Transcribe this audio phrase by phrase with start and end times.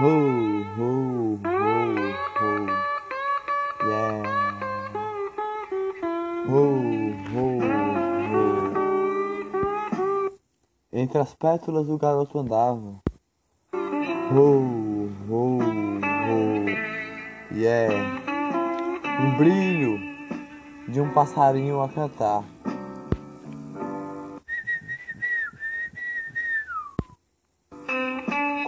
[0.00, 0.90] Ho, ho,
[1.42, 1.74] ho,
[2.38, 2.50] ho.
[3.84, 4.22] Yeah.
[6.46, 6.62] Ho,
[7.32, 7.46] ho,
[8.28, 8.44] ho.
[10.92, 13.02] Entre as pétalas o garoto andava.
[14.32, 16.38] Ho, ho, ho.
[17.52, 17.90] Yeah.
[19.20, 19.98] Um brilho
[20.86, 22.44] de um passarinho a cantar.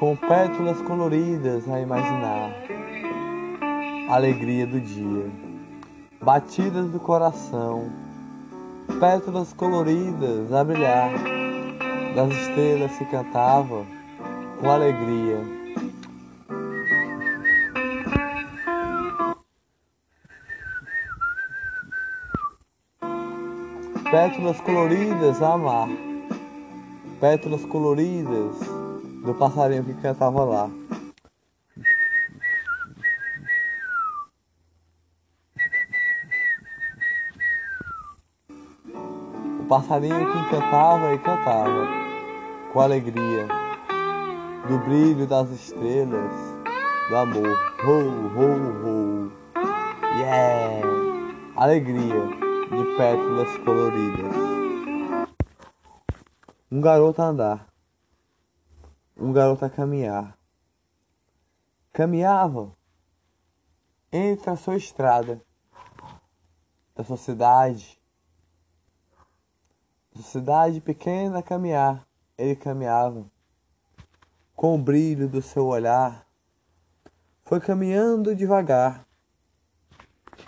[0.01, 2.55] Com pétalas coloridas a imaginar
[4.09, 5.31] a alegria do dia,
[6.23, 7.93] batidas do coração,
[8.99, 11.11] pétalas coloridas a brilhar,
[12.15, 13.85] das estrelas se cantava
[14.59, 15.37] com alegria.
[24.11, 25.89] Pétalas coloridas a amar,
[27.21, 28.80] pétalas coloridas
[29.23, 30.71] do passarinho que cantava lá.
[39.59, 41.87] O passarinho que cantava e cantava
[42.73, 43.47] com alegria
[44.69, 46.33] do brilho das estrelas,
[47.09, 47.59] do amor.
[47.85, 47.93] Ho,
[48.37, 49.33] ho, ho.
[50.19, 50.87] Yeah!
[51.57, 52.27] Alegria
[52.71, 54.35] de pétalas coloridas.
[56.73, 57.70] Um garoto a andar
[59.21, 60.37] um garoto a caminhar.
[61.93, 62.75] Caminhava
[64.11, 65.41] entre a sua estrada,
[66.97, 68.01] da sua cidade,
[70.15, 72.07] da cidade pequena a caminhar.
[72.39, 73.31] Ele caminhava
[74.57, 76.27] com o brilho do seu olhar.
[77.43, 79.07] Foi caminhando devagar.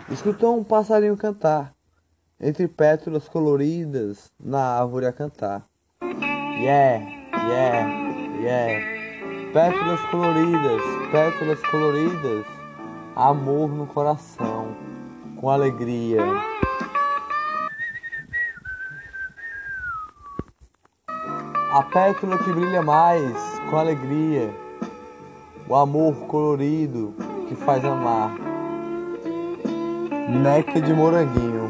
[0.09, 1.75] Escutou um passarinho cantar
[2.39, 5.67] entre pétalas coloridas na árvore a cantar.
[6.01, 7.05] Yeah,
[7.47, 8.02] yeah.
[8.43, 8.83] Yeah.
[9.53, 10.81] Pétalas coloridas,
[11.13, 12.45] pétalas coloridas,
[13.15, 14.75] amor no coração,
[15.37, 16.19] com alegria.
[21.71, 23.33] A pétala que brilha mais,
[23.69, 24.53] com alegria,
[25.69, 27.15] o amor colorido
[27.47, 28.35] que faz amar.
[30.29, 31.62] Néctar de moranguinho.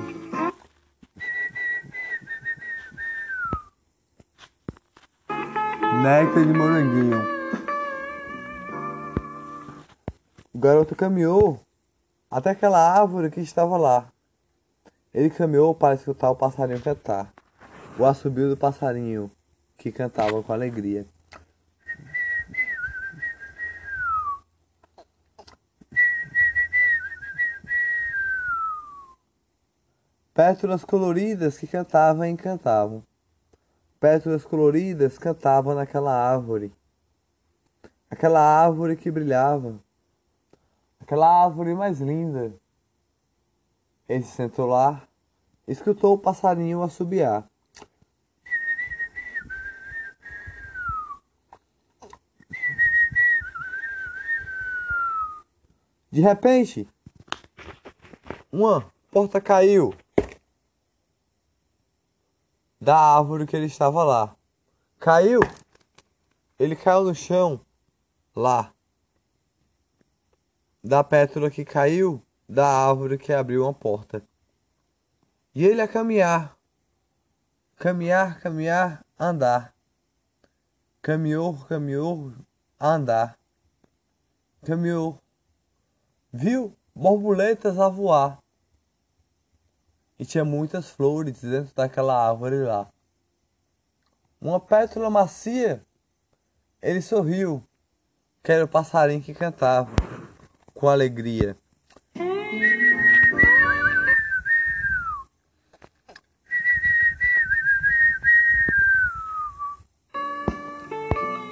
[6.03, 7.17] Néctar de moranguinho.
[10.53, 11.61] O garoto caminhou
[12.29, 14.09] até aquela árvore que estava lá.
[15.13, 17.33] Ele caminhou para escutar o passarinho cantar.
[17.97, 19.31] O assobio do passarinho
[19.77, 21.05] que cantava com alegria.
[30.33, 33.05] Pétalas coloridas que cantavam e encantavam.
[34.03, 36.75] Pétalas coloridas cantavam naquela árvore.
[38.11, 39.79] Aquela árvore que brilhava.
[40.99, 42.53] Aquela árvore mais linda.
[44.09, 45.07] Ele se sentou lá,
[45.65, 47.49] escutou o passarinho assobiar.
[56.11, 56.89] De repente,
[58.51, 59.95] uma porta caiu
[62.83, 64.35] da árvore que ele estava lá.
[64.99, 65.39] Caiu.
[66.59, 67.61] Ele caiu no chão
[68.35, 68.73] lá.
[70.83, 74.21] Da pétala que caiu da árvore que abriu uma porta.
[75.55, 76.57] E ele a caminhar.
[77.77, 79.73] Caminhar, caminhar, andar.
[81.01, 82.33] Caminhou, caminhou,
[82.77, 83.39] andar.
[84.65, 85.17] Caminhou.
[86.33, 88.42] Viu borboletas a voar
[90.17, 92.87] e tinha muitas flores dentro daquela árvore lá.
[94.39, 95.81] Uma pétala macia,
[96.81, 97.63] ele sorriu,
[98.43, 99.89] que era o passarinho que cantava
[100.73, 101.57] com alegria.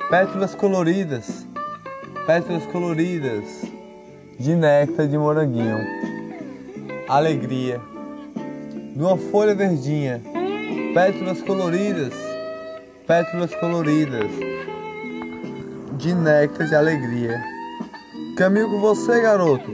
[0.10, 1.48] Pétalas coloridas,
[2.28, 3.46] pétalas coloridas
[4.38, 5.80] de néctar de moranguinho.
[7.08, 7.82] Alegria
[8.96, 10.22] de uma folha verdinha,
[10.94, 12.14] pétalas coloridas,
[13.08, 14.30] pétalas coloridas,
[15.98, 17.42] de néctar de alegria.
[18.36, 19.72] Caminho com você, garoto,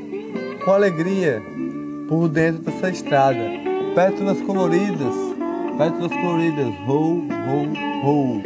[0.64, 1.42] com alegria,
[2.08, 3.40] por dentro dessa estrada.
[3.96, 5.16] Pétalas coloridas,
[5.78, 8.42] pétalas coloridas, ho, ho, ho.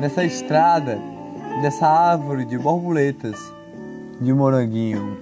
[0.00, 0.98] Nessa estrada,
[1.60, 3.36] nessa árvore de borboletas,
[4.20, 5.18] de moranguinho.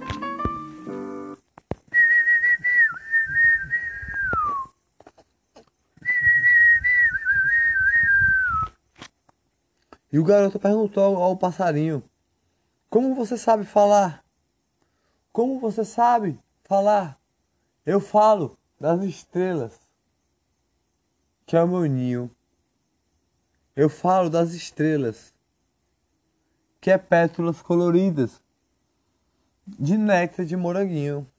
[10.15, 12.01] E o garoto perguntou ao, ao passarinho
[12.89, 14.23] Como você sabe falar?
[15.33, 17.19] Como você sabe falar?
[17.85, 19.77] Eu falo das estrelas,
[21.45, 22.31] que é o meu ninho.
[23.75, 25.33] Eu falo das estrelas,
[26.79, 28.41] que é pétalas coloridas
[29.67, 31.29] de néctar de moranguinho.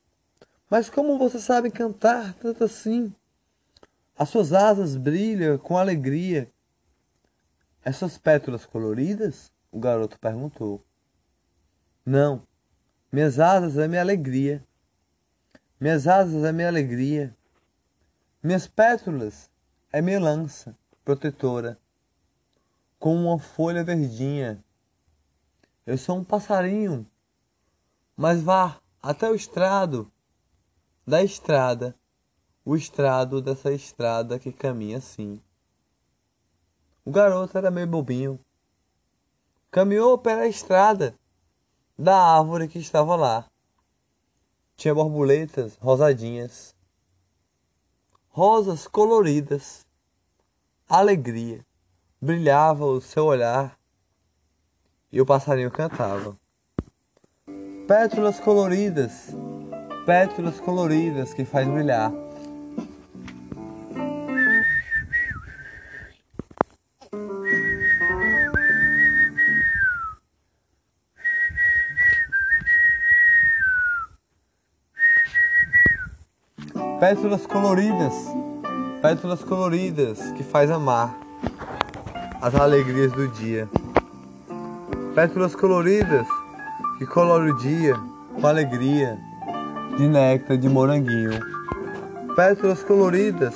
[0.68, 3.10] Mas como você sabe cantar tanto assim?
[4.18, 6.52] As suas asas brilham com alegria.
[7.86, 9.52] Essas pétalas coloridas?
[9.70, 10.84] O garoto perguntou.
[12.04, 12.42] Não,
[13.12, 14.66] minhas asas é minha alegria.
[15.78, 17.32] Minhas asas é minha alegria.
[18.42, 19.48] Minhas pétalas
[19.92, 21.78] é minha lança protetora,
[22.98, 24.64] com uma folha verdinha.
[25.86, 27.06] Eu sou um passarinho,
[28.16, 30.10] mas vá até o estrado
[31.06, 31.94] da estrada,
[32.64, 35.40] o estrado dessa estrada que caminha assim.
[37.06, 38.40] O garoto era meio bobinho.
[39.70, 41.14] Caminhou pela estrada
[41.96, 43.46] da árvore que estava lá.
[44.76, 46.74] Tinha borboletas rosadinhas,
[48.28, 49.86] rosas coloridas,
[50.88, 51.64] alegria,
[52.20, 53.78] brilhava o seu olhar
[55.12, 56.36] e o passarinho cantava.
[57.86, 59.28] Pétalas coloridas,
[60.04, 62.25] pétalas coloridas que faz brilhar.
[77.08, 78.14] Pétalas coloridas,
[79.00, 81.16] pétalas coloridas que faz amar
[82.42, 83.68] as alegrias do dia.
[85.14, 86.26] Pétalas coloridas
[86.98, 87.94] que colore o dia
[88.40, 89.16] com alegria
[89.96, 91.38] de néctar de moranguinho.
[92.34, 93.54] Pétalas coloridas,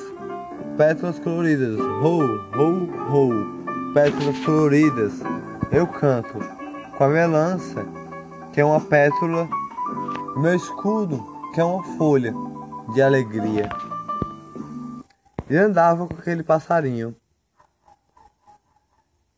[0.76, 2.22] pétalas coloridas, ho,
[2.54, 3.92] ho, ho.
[3.92, 5.14] Pétalas coloridas,
[5.72, 6.38] eu canto
[6.96, 7.84] com a minha lança,
[8.52, 9.48] que é uma pétala,
[10.36, 11.20] meu escudo,
[11.52, 12.32] que é uma folha
[12.92, 13.68] de alegria.
[15.48, 17.14] Ele andava com aquele passarinho.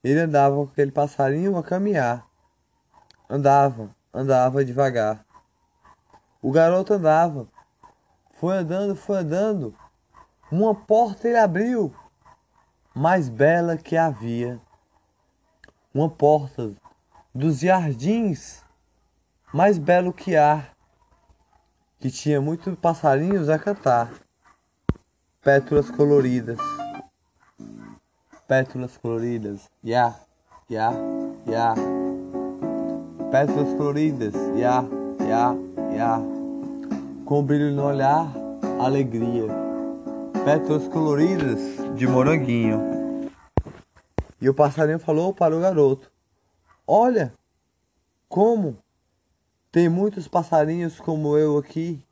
[0.03, 2.27] Ele andava com aquele passarinho a caminhar.
[3.29, 5.25] Andava, andava devagar.
[6.41, 7.47] O garoto andava.
[8.35, 9.75] Foi andando, foi andando.
[10.51, 11.95] Uma porta ele abriu,
[12.95, 14.61] mais bela que havia.
[15.95, 16.73] Uma porta
[17.35, 18.65] dos jardins,
[19.53, 20.72] mais belo que há
[22.03, 24.13] que tinha muitos passarinhos a cantar.
[25.41, 26.59] Pétalas coloridas.
[28.49, 29.71] Pétalas coloridas.
[29.85, 30.19] Ya,
[30.69, 30.91] ya,
[31.47, 31.75] ya.
[33.31, 34.35] Pétalas coloridas.
[34.57, 34.85] Ya,
[35.21, 35.55] ya,
[35.97, 36.21] ya.
[37.25, 38.27] Com brilho no olhar,
[38.81, 39.47] alegria.
[40.45, 41.61] Pétalas coloridas
[41.95, 42.81] de moranguinho.
[44.41, 46.11] E o passarinho falou para o garoto:
[46.85, 47.33] Olha
[48.29, 48.82] como
[49.73, 52.05] tem muitos passarinhos como eu aqui.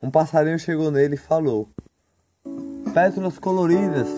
[0.00, 1.68] Um passarinho chegou nele e falou:
[2.94, 4.08] Pétalas coloridas,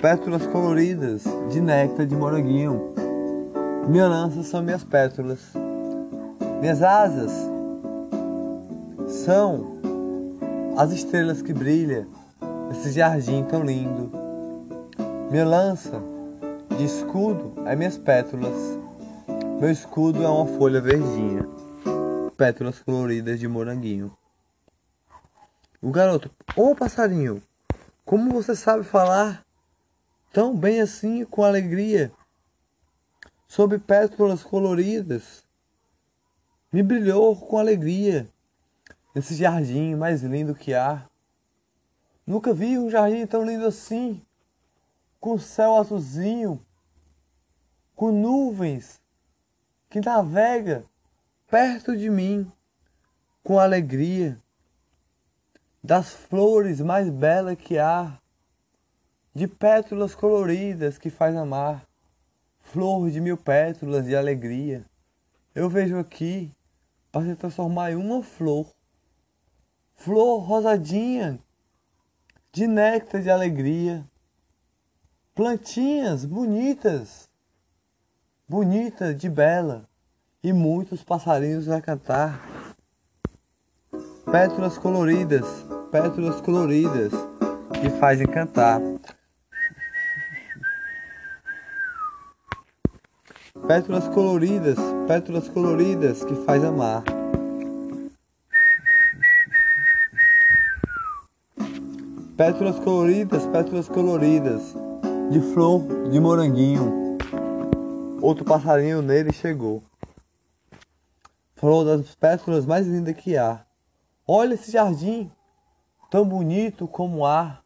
[0.00, 2.94] pétalas coloridas de néctar de moranguinho.
[3.88, 5.52] Minha lança são minhas pétalas.
[6.60, 7.32] Minhas asas
[9.08, 9.74] são
[10.76, 12.06] as estrelas que brilham
[12.68, 14.12] nesse jardim tão lindo.
[15.28, 16.00] Minha lança
[16.78, 18.83] de escudo é minhas pétalas.
[19.60, 21.46] Meu escudo é uma folha verdinha,
[22.36, 24.14] pétalas coloridas de moranguinho.
[25.80, 27.40] O garoto, ô oh, passarinho,
[28.04, 29.46] como você sabe falar
[30.32, 32.10] tão bem assim com alegria
[33.46, 35.44] sobre pétalas coloridas?
[36.72, 38.28] Me brilhou com alegria
[39.14, 41.08] esse jardim mais lindo que há.
[42.26, 44.20] Nunca vi um jardim tão lindo assim,
[45.20, 46.60] com céu azulzinho,
[47.94, 49.03] com nuvens
[49.94, 50.84] que navega
[51.48, 52.50] perto de mim
[53.44, 54.42] com alegria
[55.84, 58.18] das flores mais belas que há,
[59.32, 61.86] de pétalas coloridas que faz amar,
[62.58, 64.84] flor de mil pétalas de alegria.
[65.54, 66.50] Eu vejo aqui
[67.12, 68.66] para se transformar em uma flor,
[69.94, 71.38] flor rosadinha,
[72.50, 74.04] de néctar de alegria,
[75.36, 77.30] plantinhas bonitas
[78.46, 79.88] bonita de bela,
[80.42, 82.38] e muitos passarinhos a cantar.
[84.30, 85.46] Pétalas coloridas,
[85.90, 87.12] pétalas coloridas,
[87.80, 88.80] que fazem cantar.
[93.66, 94.76] Pétalas coloridas,
[95.08, 97.02] pétalas coloridas, que faz amar.
[102.36, 104.74] Pétalas coloridas, pétalas coloridas,
[105.30, 107.03] de flor de moranguinho
[108.24, 109.82] Outro passarinho nele chegou.
[111.56, 113.66] Falou das pétalas mais lindas que há.
[114.26, 115.30] Olha esse jardim,
[116.08, 117.62] tão bonito como há.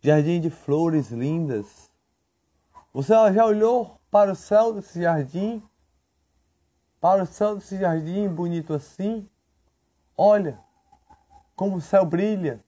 [0.00, 1.90] Jardim de flores lindas.
[2.94, 5.62] Você já olhou para o céu desse jardim?
[6.98, 9.28] Para o céu desse jardim bonito assim?
[10.16, 10.58] Olha
[11.54, 12.64] como o céu brilha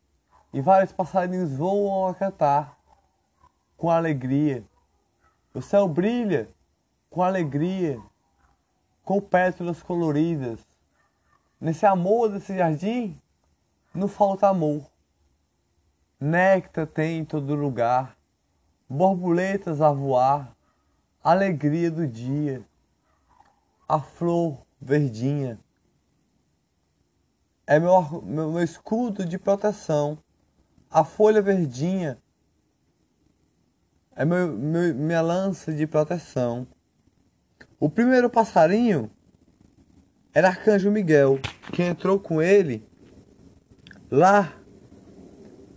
[0.52, 2.78] e vários passarinhos voam a cantar
[3.78, 4.62] com alegria.
[5.54, 6.46] O céu brilha
[7.10, 8.00] com alegria,
[9.04, 10.60] com pétalas coloridas.
[11.60, 13.20] Nesse amor desse jardim
[13.92, 14.88] não falta amor.
[16.18, 18.16] Néctar tem em todo lugar,
[18.88, 20.54] borboletas a voar,
[21.22, 22.64] alegria do dia,
[23.88, 25.58] a flor verdinha.
[27.66, 30.18] É meu, meu, meu escudo de proteção,
[30.90, 32.18] a folha verdinha
[34.14, 36.66] é meu, meu, minha lança de proteção.
[37.82, 39.10] O primeiro passarinho
[40.34, 41.38] era Arcanjo Miguel,
[41.72, 42.86] que entrou com ele
[44.10, 44.52] lá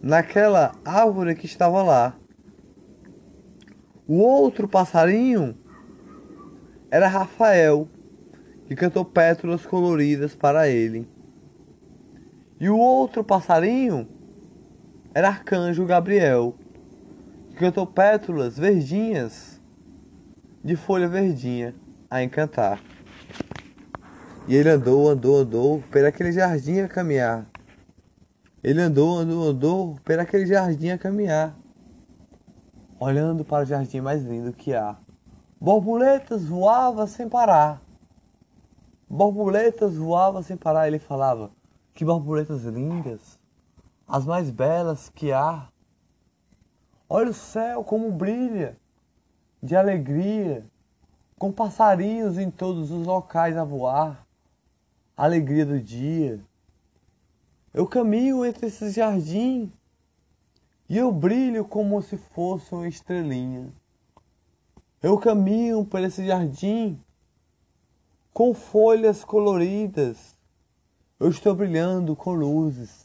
[0.01, 2.13] naquela árvore que estava lá.
[4.05, 5.57] O outro passarinho
[6.91, 7.87] era Rafael,
[8.65, 11.07] que cantou pétalas coloridas para ele.
[12.59, 14.09] E o outro passarinho
[15.13, 16.53] era Arcanjo Gabriel,
[17.51, 19.61] que cantou pétalas verdinhas
[20.61, 21.73] de folha verdinha
[22.13, 22.79] a encantar.
[24.47, 27.47] E ele andou, andou, andou por aquele jardim a caminhar.
[28.63, 31.57] Ele andou, andou, andou por aquele jardim a caminhar,
[32.99, 34.95] olhando para o jardim mais lindo que há.
[35.59, 37.81] Borboletas voavam sem parar.
[39.09, 40.87] Borboletas voavam sem parar.
[40.87, 41.49] Ele falava:
[41.95, 43.39] Que borboletas lindas,
[44.07, 45.67] as mais belas que há.
[47.09, 48.77] Olha o céu como brilha
[49.63, 50.63] de alegria
[51.37, 54.25] com passarinhos em todos os locais a voar,
[55.15, 56.39] alegria do dia.
[57.73, 59.71] Eu caminho entre esse jardim
[60.87, 63.71] e eu brilho como se fosse uma estrelinha.
[65.01, 66.99] Eu caminho por esse jardim
[68.33, 70.37] com folhas coloridas.
[71.19, 73.03] Eu estou brilhando com luzes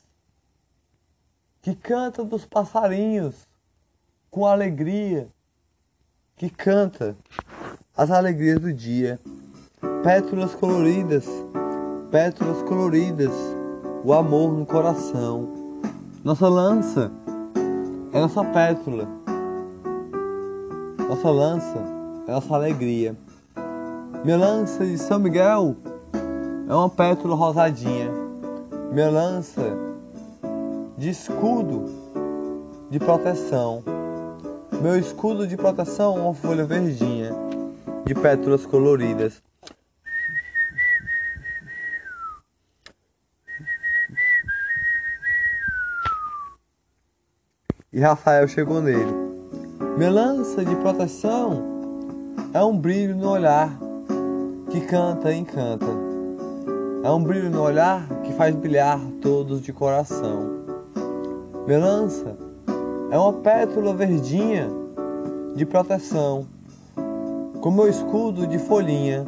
[1.60, 3.46] que canta dos passarinhos
[4.30, 5.28] com alegria,
[6.36, 7.16] que canta
[7.98, 9.18] as alegrias do dia.
[10.04, 11.26] Pétalas coloridas,
[12.12, 13.32] pétalas coloridas,
[14.04, 15.48] o amor no coração.
[16.22, 17.10] Nossa lança
[18.12, 19.08] é nossa pétala.
[21.08, 21.78] Nossa lança
[22.28, 23.16] é nossa alegria.
[24.24, 25.74] Minha lança de São Miguel
[26.68, 28.10] é uma pétala rosadinha.
[28.92, 29.76] Minha lança
[30.96, 31.86] de escudo
[32.90, 33.82] de proteção.
[34.80, 37.17] Meu escudo de proteção é uma folha verdinha
[38.08, 39.42] de pétalas coloridas.
[47.92, 49.12] E Rafael chegou nele.
[49.98, 51.62] Minha lança de proteção
[52.54, 53.78] é um brilho no olhar
[54.70, 55.86] que canta e encanta.
[57.04, 60.64] É um brilho no olhar que faz brilhar todos de coração.
[61.66, 62.38] Minha lança
[63.10, 64.66] é uma pétala verdinha
[65.54, 66.46] de proteção
[67.60, 69.24] com meu escudo de folhinha.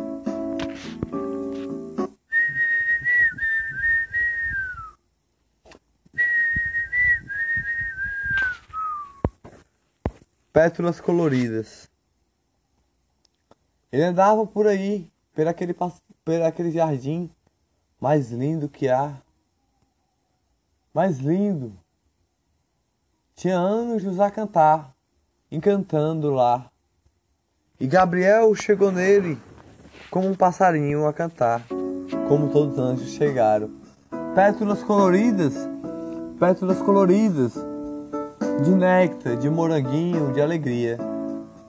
[10.53, 11.91] Pétalas coloridas.
[13.91, 17.31] Ele andava por aí, por aquele, por aquele jardim
[18.01, 19.21] mais lindo que há.
[20.95, 21.77] Mais lindo.
[23.35, 24.95] Tinha anjos a cantar,
[25.51, 26.70] encantando lá.
[27.81, 29.39] E Gabriel chegou nele
[30.11, 31.63] como um passarinho a cantar,
[32.29, 33.71] como todos os anjos chegaram.
[34.35, 35.55] Pétalas coloridas,
[36.39, 37.55] pétalas coloridas,
[38.63, 40.99] de néctar, de moranguinho, de alegria.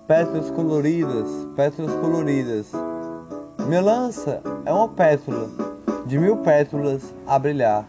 [0.05, 2.73] Pétalas coloridas, pétalas coloridas.
[3.65, 5.47] Minha lança é uma pétala,
[6.05, 7.85] de mil pétalas a brilhar.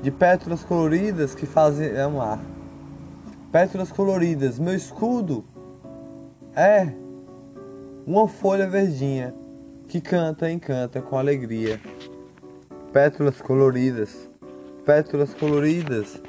[0.00, 2.40] De pétalas coloridas que fazem amar.
[3.52, 5.44] Pétalas coloridas, meu escudo
[6.56, 6.90] é
[8.06, 9.34] uma folha verdinha
[9.88, 11.80] que canta e encanta com alegria.
[12.92, 14.28] Pétalas coloridas,
[14.84, 16.20] pétalas coloridas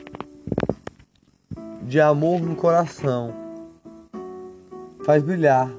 [1.83, 3.33] de amor no coração.
[5.05, 5.71] Faz brilhar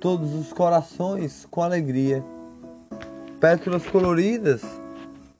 [0.00, 2.24] todos os corações com alegria.
[3.40, 4.62] Pétalas coloridas,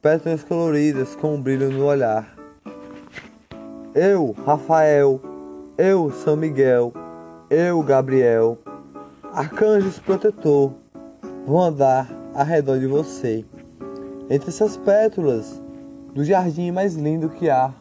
[0.02, 2.34] pétalas coloridas com um brilho no olhar.
[3.94, 5.20] Eu, Rafael,
[5.78, 6.92] eu, São Miguel,
[7.48, 8.58] eu, Gabriel
[9.34, 10.74] Arcanjos protetor
[11.44, 13.44] vão andar ao redor de você,
[14.30, 15.60] entre essas pétalas
[16.14, 17.74] do jardim mais lindo que há,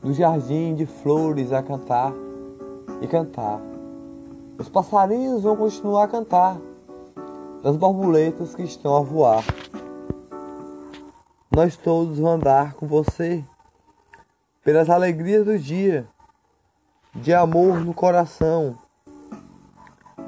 [0.00, 2.12] do jardim de flores a cantar
[3.02, 3.60] e cantar.
[4.58, 6.56] Os passarinhos vão continuar a cantar,
[7.64, 9.42] das borboletas que estão a voar.
[11.50, 13.42] Nós todos vamos andar com você
[14.62, 16.06] pelas alegrias do dia,
[17.12, 18.78] de amor no coração,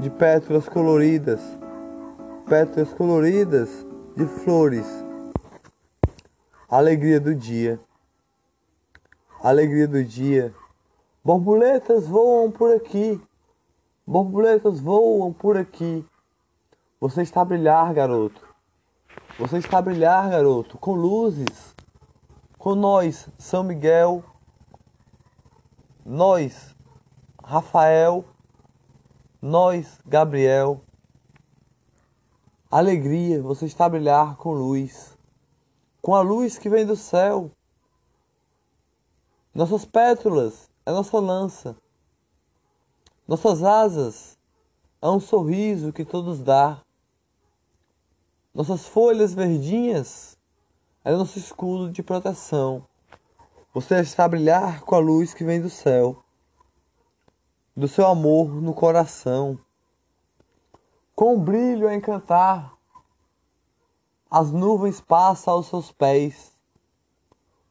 [0.03, 1.41] de pétalas coloridas,
[2.49, 4.85] pétalas coloridas de flores.
[6.69, 7.79] Alegria do dia,
[9.41, 10.53] alegria do dia.
[11.25, 13.21] Borboletas voam por aqui,
[14.05, 16.05] borboletas voam por aqui.
[16.99, 18.45] Você está a brilhar, garoto.
[19.39, 21.77] Você está a brilhar, garoto, com luzes.
[22.59, 24.25] Com nós, São Miguel.
[26.05, 26.75] Nós,
[27.45, 28.32] Rafael.
[29.45, 30.85] Nós, Gabriel.
[32.71, 35.19] Alegria, você está a brilhar com luz.
[36.01, 37.51] Com a luz que vem do céu.
[39.53, 41.77] Nossas pétalas é nossa lança.
[43.27, 44.39] Nossas asas
[45.03, 46.81] é um sorriso que todos dá.
[48.55, 50.39] Nossas folhas verdinhas
[51.05, 52.87] é nosso escudo de proteção.
[53.75, 56.22] Você está a brilhar com a luz que vem do céu,
[57.77, 59.59] do seu amor no coração,
[61.15, 62.75] com o brilho a encantar.
[64.31, 66.53] As nuvens passam aos seus pés,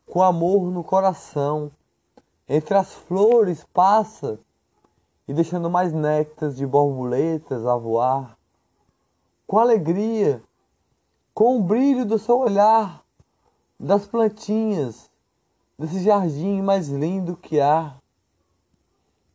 [0.05, 1.71] com amor no coração,
[2.47, 4.39] entre as flores passa
[5.27, 8.37] e deixando mais néctares de borboletas a voar.
[9.47, 10.43] Com alegria
[11.33, 13.03] com o brilho do seu olhar,
[13.79, 15.09] das plantinhas,
[15.77, 17.95] desse jardim mais lindo que há.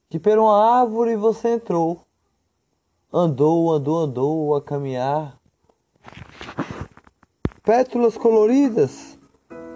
[0.08, 2.00] Que por uma árvore você entrou,
[3.12, 5.38] andou, andou, andou a caminhar.
[7.62, 9.18] Pétalas coloridas,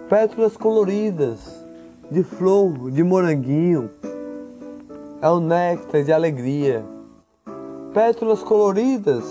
[0.09, 1.65] pétalas coloridas,
[2.11, 3.91] de flor, de moranguinho,
[5.21, 6.85] é o néctar de alegria.
[7.93, 9.25] Pétalas coloridas,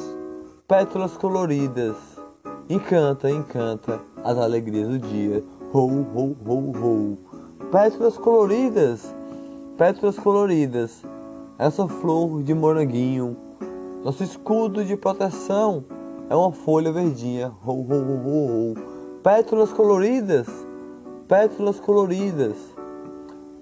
[0.67, 2.19] pétalas coloridas
[2.71, 5.43] Encanta, encanta as alegrias do dia.
[5.73, 7.17] Ho, ho, ho, ho.
[7.71, 9.15] Pétalas coloridas,
[9.79, 11.05] pétalas coloridas.
[11.57, 13.37] Essa flor de moranguinho.
[14.03, 15.85] Nosso escudo de proteção
[16.29, 17.53] é uma folha verdinha.
[17.65, 18.73] Ho.
[19.23, 20.47] Pétalas coloridas,
[21.29, 22.57] pétalas coloridas.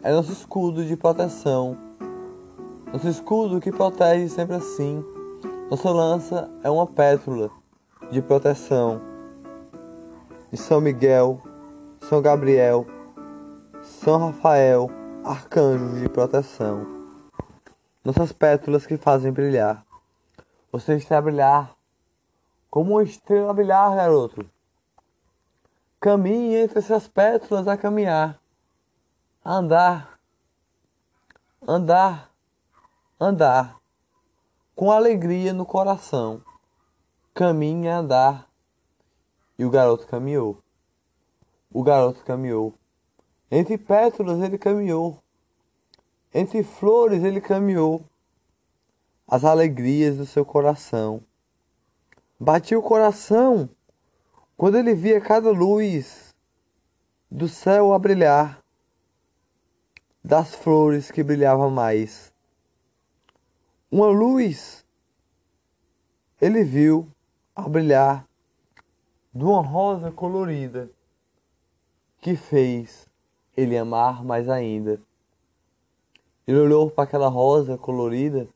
[0.01, 1.77] É nosso escudo de proteção.
[2.91, 5.05] Nosso escudo que protege sempre assim.
[5.69, 7.51] Nossa lança é uma pétala
[8.09, 8.99] de proteção
[10.51, 11.39] de São Miguel,
[11.99, 12.87] São Gabriel,
[13.83, 14.89] São Rafael,
[15.27, 16.85] arcanjos de proteção.
[18.03, 19.85] Nossas pétalas que fazem brilhar.
[20.71, 21.75] Você está a brilhar
[22.69, 24.49] como uma estrela a brilhar, garoto.
[25.99, 28.39] Caminhe entre essas pétalas a caminhar,
[29.43, 30.19] a andar,
[31.67, 32.31] andar,
[33.19, 33.77] andar,
[34.75, 36.41] com alegria no coração
[37.37, 38.49] caminhe a andar.
[39.59, 40.57] E o garoto caminhou.
[41.71, 42.73] O garoto caminhou.
[43.49, 45.21] Entre pétalas ele caminhou.
[46.33, 48.03] Entre flores ele caminhou.
[49.27, 51.23] As alegrias do seu coração.
[52.39, 53.69] Batia o coração
[54.55, 56.35] quando ele via cada luz
[57.29, 58.63] do céu a brilhar,
[60.23, 62.33] das flores que brilhavam mais.
[63.91, 64.85] Uma luz
[66.41, 67.07] ele viu
[67.55, 68.27] a brilhar
[69.33, 70.89] de uma rosa colorida
[72.19, 73.06] que fez
[73.57, 75.01] ele amar mais ainda.
[76.45, 78.47] Ele olhou para aquela rosa colorida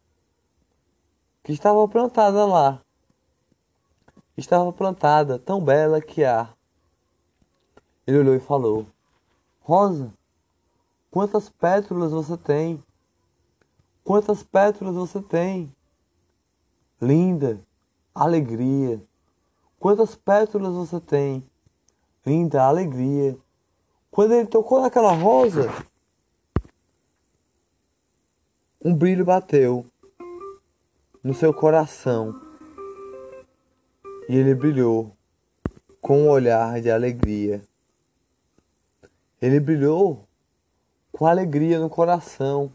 [1.43, 2.79] que estava plantada lá.
[4.37, 6.53] Estava plantada, tão bela que há.
[8.05, 8.85] Ele olhou e falou:
[9.61, 10.13] Rosa,
[11.09, 12.81] quantas pétalas você tem?
[14.03, 15.75] Quantas pétalas você tem?
[17.01, 17.59] Linda,
[18.13, 19.01] alegria.
[19.79, 21.43] Quantas pétalas você tem?
[22.25, 23.37] Linda alegria.
[24.11, 25.71] Quando ele tocou naquela rosa,
[28.83, 29.85] um brilho bateu
[31.23, 32.37] no seu coração
[34.27, 35.15] e ele brilhou
[36.01, 37.61] com um olhar de alegria.
[39.41, 40.27] Ele brilhou
[41.13, 42.69] com alegria no coração.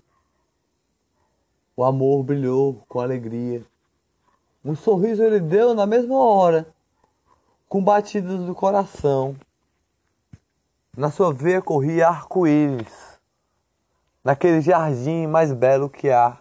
[1.76, 3.62] O amor brilhou com alegria.
[4.64, 6.66] Um sorriso ele deu na mesma hora,
[7.68, 9.36] com batidas do coração.
[10.96, 13.20] Na sua veia corria arco-íris,
[14.24, 16.38] naquele jardim mais belo que há,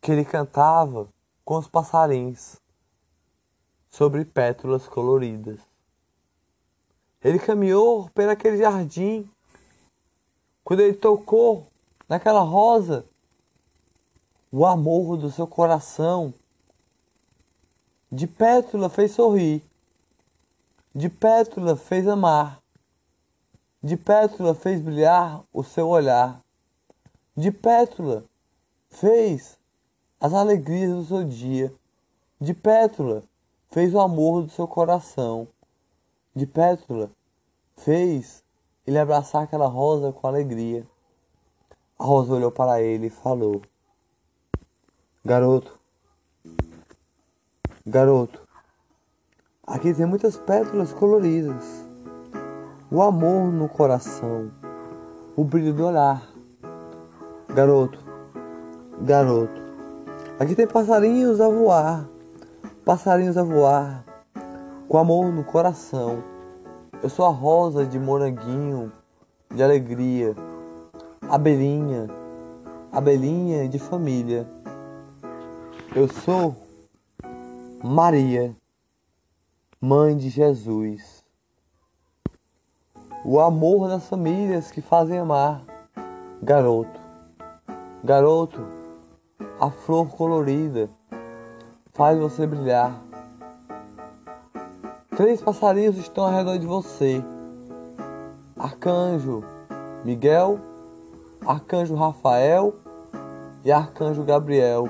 [0.00, 1.08] que ele cantava
[1.44, 2.60] com os passarinhos
[3.88, 5.60] sobre pétalas coloridas.
[7.22, 9.30] Ele caminhou por aquele jardim.
[10.64, 11.68] Quando ele tocou
[12.08, 13.06] naquela rosa,
[14.50, 16.34] o amor do seu coração
[18.10, 19.62] de pétula fez sorrir,
[20.92, 22.63] de pétula fez amar,
[23.84, 26.40] de pétula fez brilhar o seu olhar,
[27.36, 28.24] de pétula
[28.88, 29.58] fez
[30.18, 31.70] as alegrias do seu dia.
[32.40, 33.22] De pétula
[33.70, 35.46] fez o amor do seu coração.
[36.34, 37.10] De pétula
[37.76, 38.42] fez
[38.86, 40.86] ele abraçar aquela rosa com alegria.
[41.98, 43.60] A rosa olhou para ele e falou:
[45.22, 45.78] Garoto,
[47.86, 48.40] garoto,
[49.66, 51.83] aqui tem muitas pétalas coloridas.
[52.90, 54.50] O amor no coração,
[55.36, 56.22] o brilho do olhar.
[57.48, 57.98] Garoto,
[59.00, 59.64] garoto,
[60.36, 62.08] Aqui tem passarinhos a voar,
[62.84, 64.04] passarinhos a voar,
[64.88, 66.24] com amor no coração.
[67.00, 68.92] Eu sou a rosa de moranguinho,
[69.54, 70.34] de alegria,
[71.30, 72.08] abelhinha,
[72.90, 74.44] abelhinha de família.
[75.94, 76.56] Eu sou
[77.80, 78.56] Maria,
[79.80, 81.23] mãe de Jesus.
[83.26, 85.62] O amor das famílias que fazem amar,
[86.42, 87.00] garoto,
[88.04, 88.60] garoto
[89.58, 90.90] a flor colorida
[91.94, 93.02] faz você brilhar.
[95.16, 97.24] Três passarinhos estão ao redor de você:
[98.58, 99.42] Arcanjo
[100.04, 100.60] Miguel,
[101.46, 102.74] Arcanjo Rafael
[103.64, 104.84] e Arcanjo Gabriel,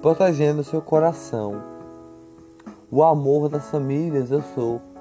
[0.00, 1.62] protegendo seu coração.
[2.90, 4.91] O amor das famílias eu sou.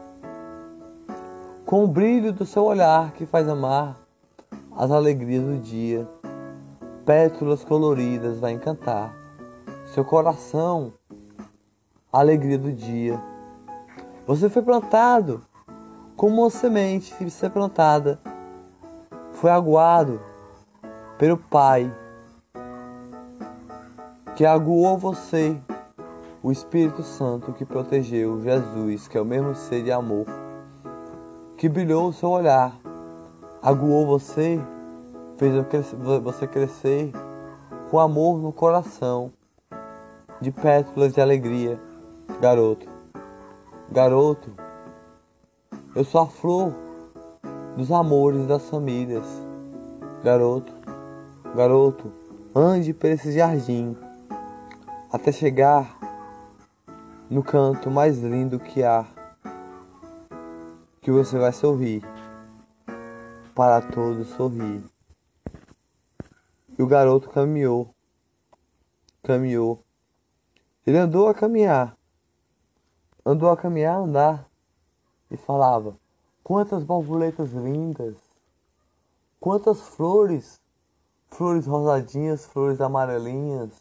[1.72, 3.98] Com o brilho do seu olhar que faz amar
[4.76, 6.06] as alegrias do dia
[7.06, 9.16] pétalas coloridas vai encantar
[9.86, 10.92] seu coração,
[12.12, 13.18] a alegria do dia.
[14.28, 15.44] Você foi plantado
[16.18, 18.20] como uma semente que ser plantada.
[19.32, 20.20] Foi aguado
[21.18, 21.90] pelo Pai,
[24.36, 25.58] que aguou você,
[26.44, 30.26] o Espírito Santo que protegeu Jesus, que é o mesmo ser de amor,
[31.62, 32.76] que brilhou o seu olhar,
[33.62, 34.60] aguou você
[35.38, 35.54] fez
[36.24, 37.12] você crescer
[37.92, 39.32] com amor no coração,
[40.42, 41.80] de pétalas de alegria.
[42.42, 42.88] Garoto,
[43.92, 44.50] garoto,
[45.96, 46.74] eu sou a flor
[47.78, 49.28] dos amores das famílias.
[50.24, 50.74] Garoto,
[51.56, 52.12] garoto,
[52.56, 53.96] ande por esse jardim
[55.14, 55.96] até chegar
[57.30, 59.06] no canto mais lindo que há,
[61.02, 62.04] que você vai sorrir,
[63.56, 64.84] para todos sorrir.
[66.78, 67.92] E o garoto caminhou,
[69.24, 69.84] caminhou.
[70.86, 71.98] Ele andou a caminhar,
[73.26, 74.48] andou a caminhar, andar,
[75.32, 75.98] e falava:
[76.44, 78.18] Quantas borboletas lindas,
[79.40, 80.62] quantas flores,
[81.30, 83.72] flores rosadinhas, flores amarelinhas,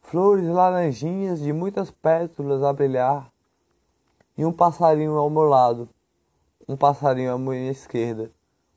[0.00, 3.32] flores laranjinhas de muitas pétalas a brilhar,
[4.36, 5.88] e um passarinho ao meu lado,
[6.68, 8.30] um passarinho à minha esquerda,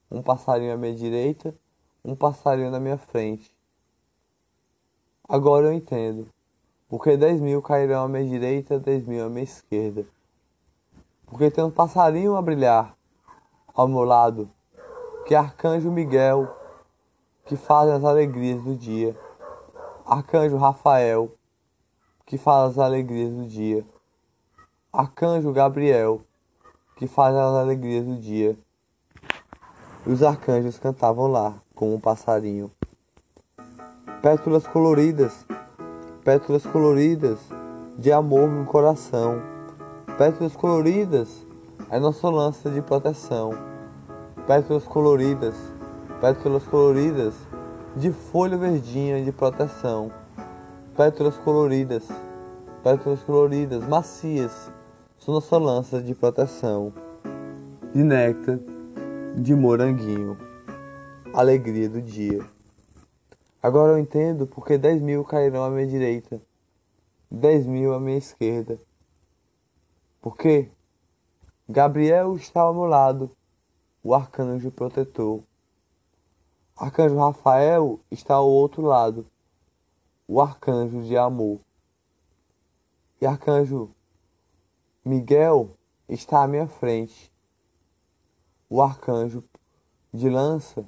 [0.10, 1.54] um passarinho à minha direita
[2.08, 3.54] um passarinho na minha frente.
[5.28, 6.30] Agora eu entendo.
[6.88, 10.06] Porque dez mil cairão à minha direita, dez mil à minha esquerda.
[11.26, 12.96] Porque tem um passarinho a brilhar
[13.74, 14.50] ao meu lado,
[15.26, 16.48] que é Arcanjo Miguel,
[17.44, 19.14] que faz as alegrias do dia.
[20.06, 21.30] Arcanjo Rafael,
[22.26, 23.86] que faz as alegrias do dia.
[24.92, 26.22] Arcanjo Gabriel,
[26.96, 28.58] que faz as alegrias do dia.
[30.06, 32.72] Os arcanjos cantavam lá como um passarinho.
[34.22, 35.46] Pétalas coloridas,
[36.24, 37.38] pétalas coloridas
[37.98, 39.42] de amor no coração.
[40.18, 41.46] Pétalas coloridas
[41.92, 43.52] é nossa lança de proteção.
[44.48, 45.56] Pétalas coloridas,
[46.22, 47.36] pétalas coloridas
[47.96, 50.12] de folha verdinha de proteção.
[50.96, 52.08] Pétalas coloridas,
[52.82, 54.72] pétalas coloridas, macias,
[55.20, 56.94] são nossa lança de proteção.
[57.94, 58.60] De néctar,
[59.36, 60.48] de moranguinho
[61.34, 62.44] alegria do dia.
[63.62, 66.42] Agora eu entendo porque dez mil cairão à minha direita,
[67.30, 68.80] dez mil à minha esquerda.
[70.22, 70.72] Porque
[71.70, 73.30] Gabriel está ao meu lado,
[74.04, 75.44] o arcanjo protetor.
[76.76, 79.28] Arcanjo Rafael está ao outro lado,
[80.28, 81.60] o arcanjo de amor.
[83.22, 83.92] E arcanjo
[85.08, 85.72] Miguel
[86.10, 87.32] está à minha frente,
[88.70, 89.44] o arcanjo
[90.14, 90.86] de lança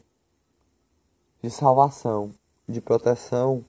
[1.42, 2.34] de salvação,
[2.68, 3.64] de proteção,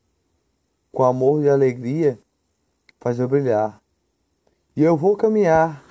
[0.90, 2.18] com amor e alegria
[2.98, 3.80] faz eu brilhar.
[4.74, 5.84] E eu vou caminhar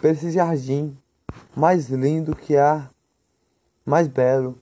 [0.00, 0.98] por esse jardim
[1.56, 2.90] mais lindo que há,
[3.86, 4.60] mais belo,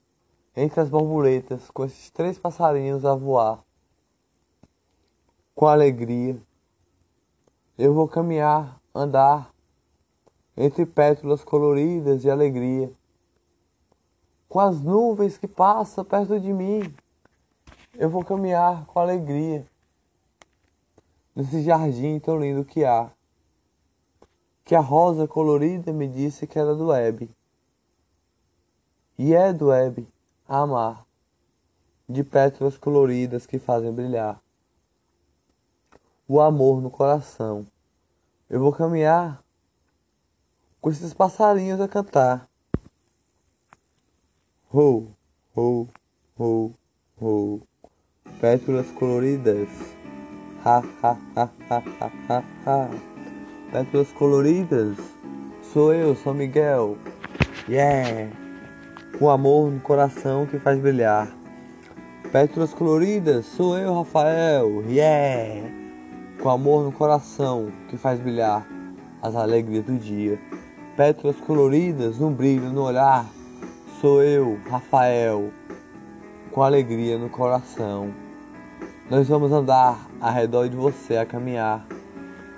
[0.55, 3.63] entre as borboletas, com esses três passarinhos a voar.
[5.55, 6.39] Com alegria,
[7.77, 9.51] eu vou caminhar, andar,
[10.55, 12.91] entre pétalas coloridas de alegria,
[14.47, 16.93] com as nuvens que passam perto de mim,
[17.95, 19.65] eu vou caminhar com alegria
[21.35, 23.09] nesse jardim tão lindo que há.
[24.63, 27.29] Que a rosa colorida me disse que era do Hebe.
[29.17, 30.07] E é do Hebe
[30.47, 31.05] amar,
[32.07, 34.42] de pétalas coloridas que fazem brilhar.
[36.27, 37.65] O amor no coração.
[38.49, 39.43] Eu vou caminhar
[40.79, 42.47] com esses passarinhos a cantar.
[44.73, 45.07] Ho,
[45.55, 45.87] ho,
[46.37, 46.71] ho,
[47.21, 47.61] ho
[48.39, 49.69] pétalas coloridas.
[50.65, 51.83] Ha, ha, ha, ha,
[52.29, 52.89] ha, ha.
[53.71, 54.97] Pétalas coloridas.
[55.73, 56.97] Sou eu, São Miguel.
[57.67, 58.31] Yeah!
[59.19, 61.33] Com amor no coração que faz brilhar.
[62.31, 63.45] Pétalas coloridas.
[63.45, 64.83] Sou eu, Rafael.
[64.89, 65.82] Yeah!
[66.41, 68.67] Com amor no coração que faz brilhar
[69.21, 70.37] as alegrias do dia.
[70.97, 73.25] Pétalas coloridas, um brilho no olhar.
[74.01, 75.49] Sou eu, Rafael,
[76.51, 78.13] com alegria no coração.
[79.09, 81.85] Nós vamos andar ao redor de você a caminhar,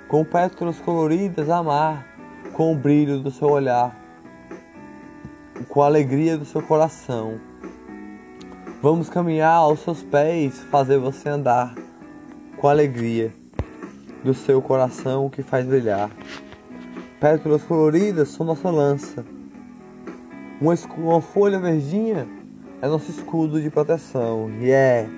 [0.08, 2.04] com pétalas coloridas a amar,
[2.52, 3.96] com o brilho do seu olhar,
[5.68, 7.38] com a alegria do seu coração.
[8.82, 11.74] Vamos caminhar aos seus pés, fazer você andar
[12.56, 13.32] com alegria
[14.26, 16.10] do seu coração que faz brilhar.
[17.20, 19.24] Pétalas coloridas são nossa lança.
[20.60, 22.26] Uma, uma folha verdinha
[22.82, 24.50] é nosso escudo de proteção.
[24.60, 25.08] Yeah!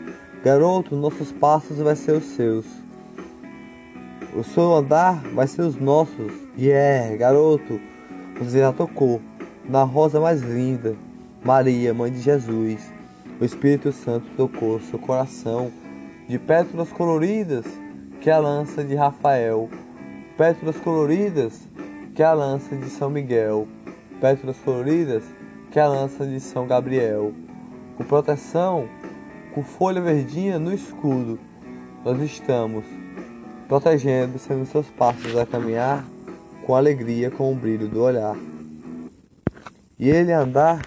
[0.45, 2.67] Garoto, nossos passos vai ser os seus.
[4.37, 6.31] O seu andar vai ser os nossos.
[6.59, 7.81] Yeah, garoto,
[8.39, 9.23] você já tocou
[9.65, 10.95] na rosa mais linda,
[11.43, 12.93] Maria, mãe de Jesus.
[13.41, 15.73] O Espírito Santo tocou seu coração
[16.29, 17.65] de pétalas coloridas
[18.21, 19.69] que é a lança de Rafael,
[20.37, 21.69] pétalas coloridas
[22.15, 23.69] que é a lança de São Miguel,
[24.21, 25.23] pétalas coloridas
[25.71, 27.33] que é a lança de São Gabriel.
[27.97, 28.89] Com proteção
[29.55, 31.39] com folha verdinha no escudo,
[32.05, 32.85] nós estamos
[33.67, 36.05] protegendo, sendo seus passos a caminhar
[36.65, 38.37] com alegria, com o brilho do olhar.
[39.99, 40.87] E ele andar,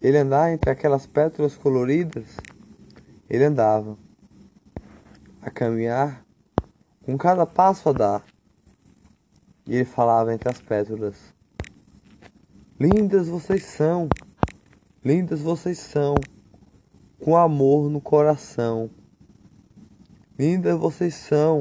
[0.00, 2.36] ele andar entre aquelas pétalas coloridas,
[3.30, 3.96] ele andava
[5.42, 6.24] a caminhar
[7.04, 8.24] com cada passo a dar.
[9.66, 11.34] E ele falava entre as pétalas:
[12.78, 14.08] Lindas vocês são,
[15.04, 16.14] lindas vocês são
[17.20, 18.90] com amor no coração.
[20.38, 21.60] Lindas vocês são,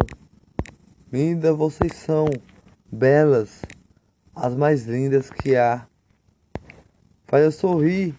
[1.11, 2.25] lindas vocês são,
[2.91, 3.61] belas,
[4.35, 5.87] as mais lindas que há.
[7.27, 8.15] Faz eu sorrir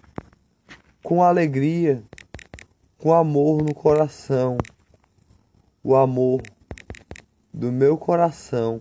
[1.03, 2.03] com alegria,
[2.99, 4.57] com amor no coração,
[5.85, 6.41] o amor
[7.53, 8.81] do meu coração,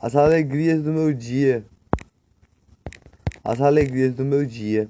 [0.00, 1.66] as alegrias do meu dia,
[3.42, 4.88] as alegrias do meu dia.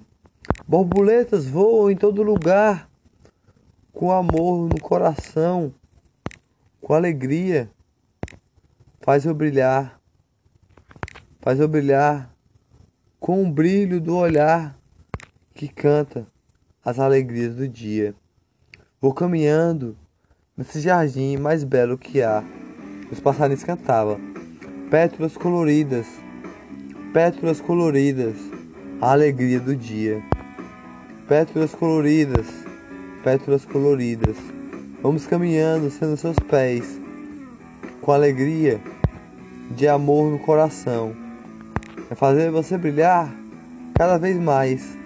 [0.69, 2.89] Borboletas voam em todo lugar,
[3.93, 5.75] com amor no coração,
[6.81, 7.71] com alegria.
[9.01, 10.01] Faz eu brilhar,
[11.41, 12.35] faz eu brilhar
[13.19, 14.79] com o brilho do olhar
[15.55, 16.27] que canta
[16.85, 18.15] as alegrias do dia.
[19.01, 19.97] Vou caminhando
[20.57, 22.43] nesse jardim mais belo que há.
[23.11, 24.21] Os passarinhos cantavam,
[24.91, 26.07] pétalas coloridas,
[27.13, 28.37] pétalas coloridas,
[29.01, 30.23] a alegria do dia.
[31.29, 32.47] Pétalas coloridas,
[33.23, 34.37] pétalas coloridas.
[35.03, 37.01] Vamos caminhando sendo seus pés,
[38.01, 38.81] com alegria
[39.71, 41.15] de amor no coração.
[42.11, 43.35] É fazer você brilhar
[43.95, 44.97] cada vez mais,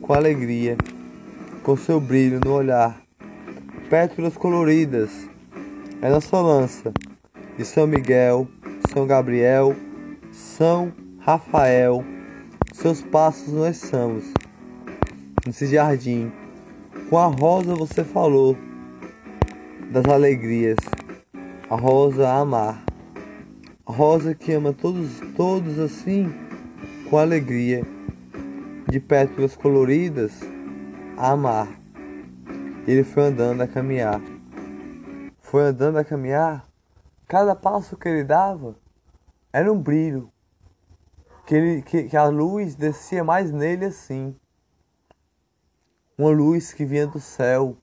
[0.00, 0.76] com alegria,
[1.62, 3.09] com seu brilho no olhar.
[3.90, 5.28] Pétalas coloridas
[6.00, 6.92] é nossa lança
[7.58, 8.46] de São Miguel,
[8.88, 9.74] São Gabriel,
[10.30, 12.04] São Rafael.
[12.72, 14.32] Seus passos nós somos
[15.44, 16.30] nesse jardim.
[17.08, 18.56] Com a rosa você falou
[19.90, 20.78] das alegrias.
[21.68, 22.84] A rosa a amar.
[23.84, 26.32] A rosa que ama todos, todos assim,
[27.10, 27.82] com alegria.
[28.88, 30.30] De pétalas coloridas
[31.16, 31.79] a amar.
[32.90, 34.20] Ele foi andando a caminhar.
[35.38, 36.68] Foi andando a caminhar.
[37.28, 38.74] Cada passo que ele dava
[39.52, 40.28] era um brilho.
[41.46, 44.34] Que, ele, que, que a luz descia mais nele assim
[46.18, 47.76] uma luz que vinha do céu,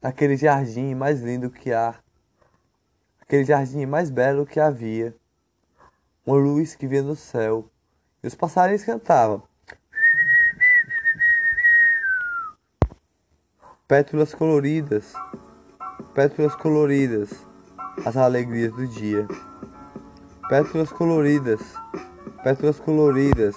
[0.00, 1.94] naquele jardim mais lindo que há,
[3.20, 5.14] aquele jardim mais belo que havia,
[6.26, 7.70] uma luz que vinha do céu,
[8.22, 9.42] e os passarinhos cantavam.
[13.92, 15.12] Pétalas coloridas,
[16.14, 17.28] pétalas coloridas,
[18.06, 19.28] as alegrias do dia.
[20.48, 21.60] Pétalas coloridas,
[22.42, 23.54] pétalas coloridas.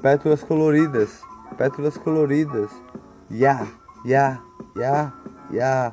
[0.00, 1.20] Pétalas coloridas,
[1.58, 2.70] pétalas coloridas.
[3.28, 3.66] Ya,
[4.04, 4.40] ya,
[4.76, 5.12] ya,
[5.50, 5.92] ya.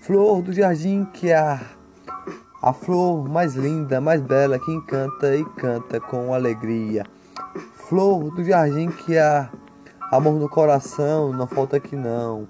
[0.00, 1.60] Flor do jardim que há.
[2.62, 7.04] A flor mais linda, mais bela que encanta e canta com alegria.
[7.92, 9.50] Flor do jardim que há.
[10.10, 12.48] Amor no coração, não falta aqui não.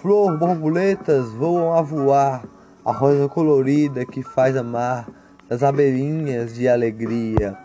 [0.00, 2.42] Flor, borboletas voam a voar,
[2.82, 5.06] a rosa colorida que faz amar
[5.46, 7.58] das abelhinhas de alegria.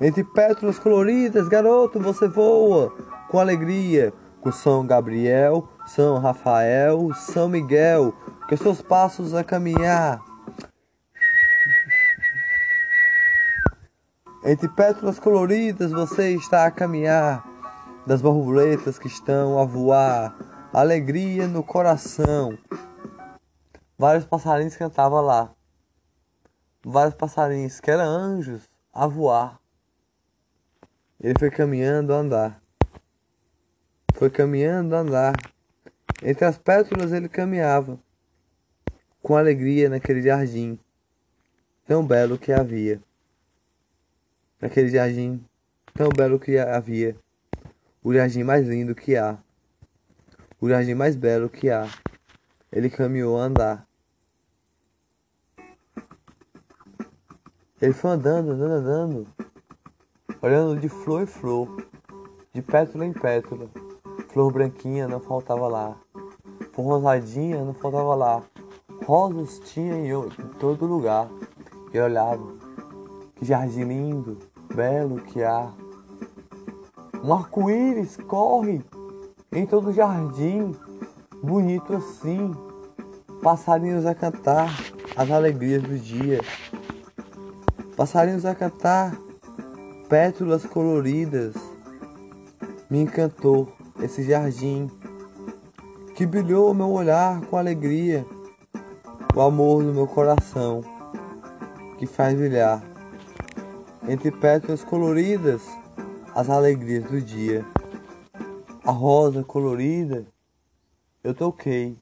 [0.00, 2.90] Entre pétalas coloridas, garoto, você voa
[3.28, 8.14] com alegria, com São Gabriel, São Rafael, São Miguel,
[8.48, 10.24] que seus passos a caminhar.
[14.42, 17.44] Entre pétalas coloridas você está a caminhar,
[18.06, 20.34] das borboletas que estão a voar,
[20.72, 22.56] alegria no coração.
[23.98, 25.50] Vários passarinhos cantavam lá.
[26.82, 29.59] Vários passarinhos que eram anjos a voar.
[31.20, 32.62] Ele foi caminhando a andar.
[34.14, 35.34] Foi caminhando a andar.
[36.22, 37.98] Entre as pétalas ele caminhava,
[39.22, 40.78] com alegria naquele jardim
[41.86, 43.00] tão belo que havia
[44.60, 45.42] naquele jardim
[45.94, 47.16] tão belo que havia,
[48.02, 49.38] o jardim mais lindo que há,
[50.60, 51.88] o jardim mais belo que há.
[52.70, 53.86] Ele caminhou a andar.
[57.80, 59.49] Ele foi andando, andando, andando,
[60.42, 61.68] olhando de flor em flor,
[62.52, 63.68] de pétala em pétala.
[64.28, 65.96] Flor branquinha não faltava lá,
[66.72, 68.42] flor rosadinha não faltava lá.
[69.04, 71.28] Rosas tinha em todo lugar.
[71.92, 72.46] E olhava,
[73.34, 74.38] que jardim lindo,
[74.72, 75.72] belo que há.
[77.24, 78.84] Um arco-íris corre
[79.50, 80.76] em todo o jardim,
[81.42, 82.54] bonito assim.
[83.42, 84.70] Passarinhos a cantar
[85.16, 86.40] as alegrias do dia.
[87.96, 89.18] Passarinhos a cantar
[90.10, 91.54] pétalas coloridas.
[92.90, 94.90] Me encantou esse jardim
[96.16, 98.26] que brilhou meu olhar com alegria,
[99.32, 100.82] o amor no meu coração
[101.96, 102.82] que faz brilhar
[104.08, 105.62] entre pétalas coloridas,
[106.34, 107.64] as alegrias do dia.
[108.84, 110.26] A rosa colorida,
[111.22, 111.96] eu toquei,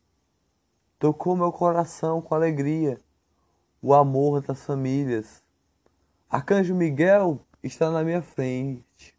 [0.99, 2.99] tocou meu coração com alegria,
[3.83, 5.42] o amor das famílias.
[6.31, 9.16] Arcanjo Miguel está na minha frente,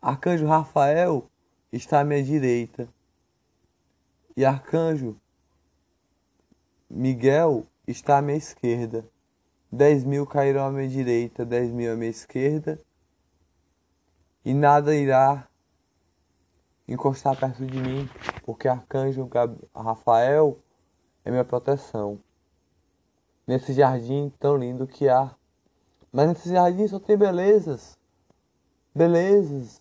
[0.00, 1.30] Arcanjo Rafael
[1.72, 2.88] está à minha direita,
[4.36, 5.16] e Arcanjo
[6.88, 9.04] Miguel está à minha esquerda.
[9.70, 12.78] Dez mil cairão à minha direita, dez mil à minha esquerda,
[14.44, 15.48] e nada irá
[16.86, 18.08] encostar perto de mim,
[18.44, 19.28] porque Arcanjo
[19.74, 20.58] Rafael
[21.24, 22.18] é minha proteção.
[23.46, 25.34] Nesse jardim tão lindo que há.
[26.12, 27.98] Mas nesse jardim só tem belezas,
[28.94, 29.80] belezas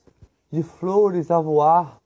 [0.49, 2.01] de flores a voar,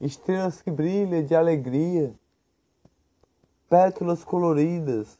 [0.00, 2.12] estrelas que brilham de alegria,
[3.68, 5.16] pétalas coloridas,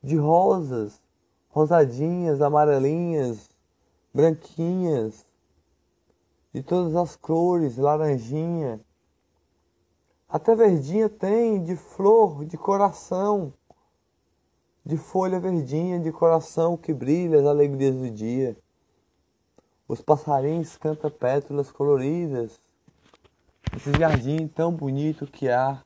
[0.00, 1.02] de rosas,
[1.48, 3.50] rosadinhas, amarelinhas,
[4.14, 5.26] branquinhas,
[6.52, 8.80] de todas as cores, laranjinha.
[10.28, 13.52] Até verdinha tem, de flor, de coração,
[14.84, 18.56] de folha verdinha, de coração que brilha as alegrias do dia.
[19.86, 22.60] Os passarinhos cantam pétalas coloridas,
[23.76, 25.82] esse jardim tão bonito que há.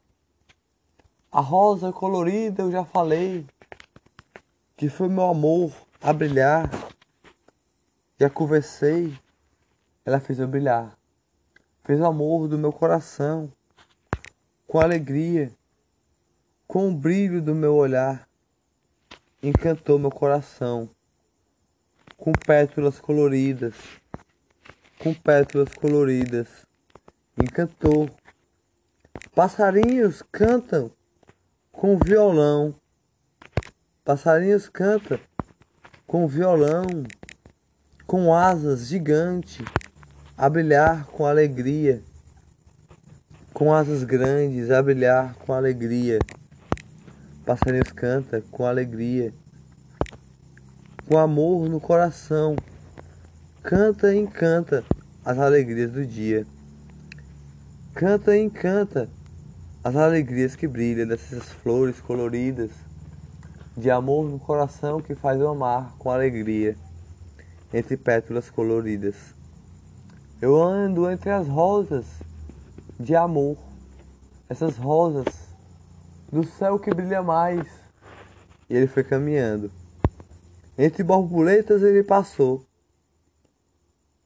[1.31, 3.47] A rosa colorida eu já falei,
[4.77, 6.71] que foi meu amor a brilhar.
[8.21, 9.17] Já conversei,
[10.05, 10.97] ela fez eu brilhar.
[11.83, 13.53] Fez o amor do meu coração,
[14.67, 15.53] com alegria,
[16.67, 18.29] com o brilho do meu olhar.
[19.45, 20.89] Encantou meu coração,
[22.17, 23.75] com pétalas coloridas,
[24.99, 26.49] com pétalas coloridas.
[27.37, 28.09] Encantou.
[29.35, 30.91] Passarinhos cantam
[31.71, 32.75] com violão
[34.05, 35.19] Passarinhos canta
[36.07, 36.85] com violão,
[38.07, 39.65] com asas gigante,
[40.37, 42.03] a brilhar com alegria.
[43.55, 46.19] com asas grandes a brilhar com alegria.
[47.45, 49.35] Passarinhos canta com alegria,
[51.07, 52.57] com amor no coração.
[53.63, 54.83] Canta e encanta
[55.23, 56.47] as alegrias do dia.
[57.95, 59.11] Canta e encanta
[59.83, 62.71] as alegrias que brilham dessas flores coloridas,
[63.77, 66.75] de amor no coração que faz eu amar com alegria,
[67.75, 69.35] entre pétalas coloridas.
[70.41, 72.07] Eu ando entre as rosas
[72.99, 73.59] de amor,
[74.49, 75.44] essas rosas
[76.35, 77.65] do céu que brilha mais.
[78.69, 79.71] E ele foi caminhando.
[80.77, 82.67] Entre borboletas ele passou,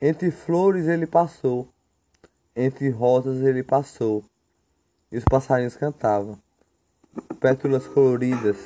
[0.01, 1.69] entre flores ele passou,
[2.57, 4.25] entre rosas ele passou,
[5.13, 6.39] e os passarinhos cantavam.
[7.39, 8.57] Pétalas coloridas,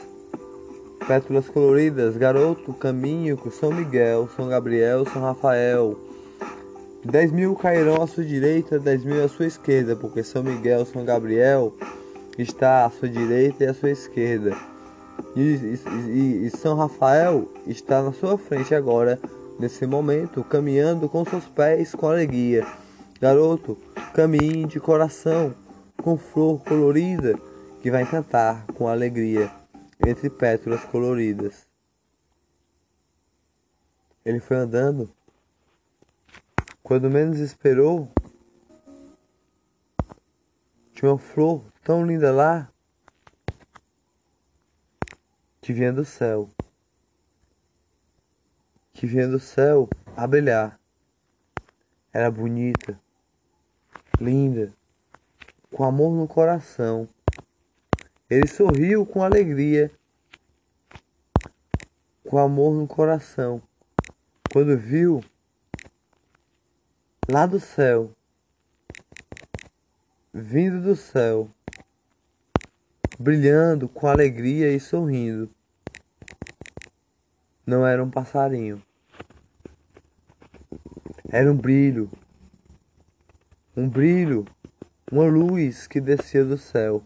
[1.08, 5.98] pétalas coloridas, garoto, caminho com São Miguel, São Gabriel, São Rafael.
[7.04, 11.04] Dez mil cairão à sua direita, dez mil à sua esquerda, porque São Miguel, São
[11.04, 11.74] Gabriel
[12.38, 14.56] está à sua direita e à sua esquerda.
[15.36, 19.18] E, e, e, São Rafael está na sua frente agora,
[19.58, 22.66] nesse momento, caminhando com seus pés com alegria.
[23.20, 23.78] Garoto,
[24.14, 25.54] caminhe de coração,
[26.02, 27.38] com flor colorida,
[27.80, 29.50] que vai cantar com alegria,
[30.04, 31.66] entre pétalas coloridas.
[34.24, 35.10] Ele foi andando
[36.82, 38.08] quando menos esperou,
[40.92, 42.70] tinha uma flor tão linda lá
[45.60, 46.48] que vinha do céu,
[48.92, 50.78] que vinha do céu a brilhar.
[52.12, 53.00] Era bonita,
[54.20, 54.72] linda,
[55.72, 57.08] com amor no coração.
[58.30, 59.90] Ele sorriu com alegria,
[62.28, 63.60] com amor no coração,
[64.52, 65.22] quando viu
[67.28, 68.14] lá do céu,
[70.32, 71.50] vindo do céu,
[73.22, 75.48] brilhando com alegria e sorrindo.
[77.64, 78.82] Não era um passarinho,
[81.30, 82.10] era um brilho,
[83.76, 84.44] um brilho,
[85.10, 87.00] uma luz que descia do céu.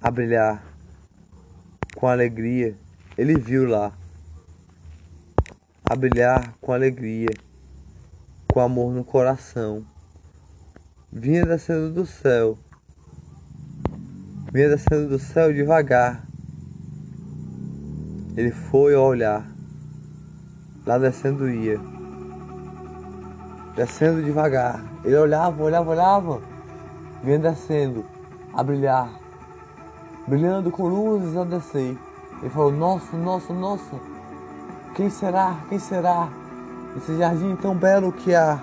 [0.00, 0.64] A brilhar
[1.94, 2.74] com alegria.
[3.16, 3.92] Ele viu lá.
[5.88, 7.30] A brilhar com alegria.
[8.52, 9.86] Com amor no coração.
[11.12, 12.58] Vinha descendo do céu,
[14.54, 16.22] vinha descendo do céu devagar.
[18.36, 19.44] Ele foi a olhar,
[20.86, 21.80] lá descendo ia,
[23.74, 24.80] descendo devagar.
[25.04, 26.40] Ele olhava, olhava, olhava,
[27.24, 28.04] vinha descendo
[28.54, 29.10] a brilhar,
[30.28, 31.98] brilhando com luzes a descer.
[32.40, 34.00] Ele falou: Nossa, nossa, nossa,
[34.94, 35.58] quem será?
[35.68, 36.28] Quem será?
[36.96, 38.60] Esse jardim tão belo que há.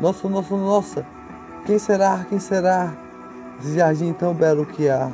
[0.00, 1.06] Nossa, nossa, nossa.
[1.66, 2.24] Quem será?
[2.30, 3.05] Quem será?
[3.58, 5.12] Esse jardim tão belo que há.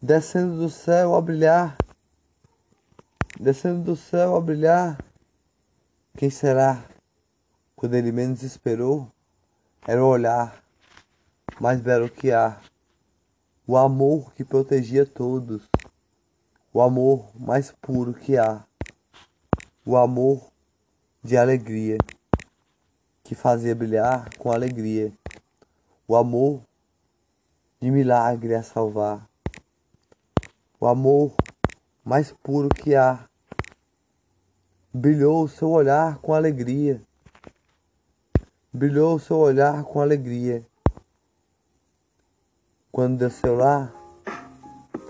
[0.00, 1.76] Descendo do céu a brilhar.
[3.38, 4.98] Descendo do céu a brilhar.
[6.16, 6.84] Quem será?
[7.74, 9.10] Quando ele menos esperou,
[9.86, 10.62] era o olhar
[11.60, 12.60] mais belo que há.
[13.66, 15.68] O amor que protegia todos.
[16.72, 18.64] O amor mais puro que há
[19.86, 20.50] o amor
[21.22, 21.98] de alegria,
[23.22, 25.12] que fazia brilhar com alegria,
[26.06, 26.60] o amor
[27.80, 29.26] de milagre a salvar,
[30.78, 31.34] o amor
[32.04, 33.28] mais puro que há.
[34.92, 37.00] Brilhou o seu olhar com alegria,
[38.72, 40.64] brilhou o seu olhar com alegria.
[42.92, 43.92] Quando desceu lá,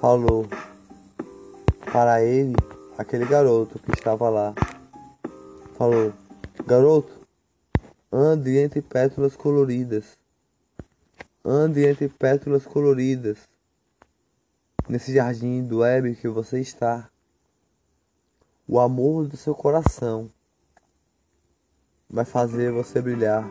[0.01, 0.47] falou
[1.93, 2.55] para ele
[2.97, 4.55] aquele garoto que estava lá.
[5.77, 6.13] Falou:
[6.67, 7.21] Garoto,
[8.11, 10.17] ande entre pétalas coloridas.
[11.47, 13.37] Ande entre pétalas coloridas.
[14.89, 17.11] Nesse jardim do web que você está.
[18.67, 20.31] O amor do seu coração
[22.09, 23.47] vai fazer você brilhar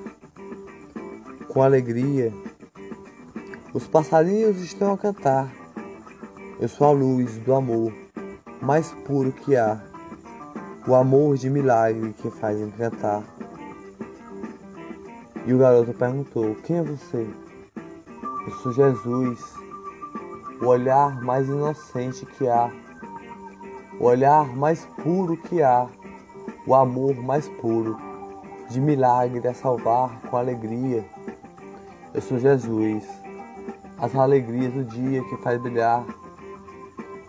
[1.49, 2.33] com alegria.
[3.75, 5.53] Os passarinhos estão a cantar.
[6.59, 7.93] Eu sou a luz do amor
[8.59, 9.79] mais puro que há,
[10.87, 13.23] o amor de milagre que faz encantar.
[15.45, 17.42] E o garoto perguntou: Quem é você?
[18.45, 19.55] Eu sou Jesus,
[20.61, 22.71] o olhar mais inocente que há,
[23.99, 25.87] o olhar mais puro que há,
[26.65, 27.97] o amor mais puro,
[28.69, 31.05] de milagre a salvar com alegria.
[32.13, 33.03] Eu sou Jesus,
[33.97, 36.03] as alegrias do dia que faz brilhar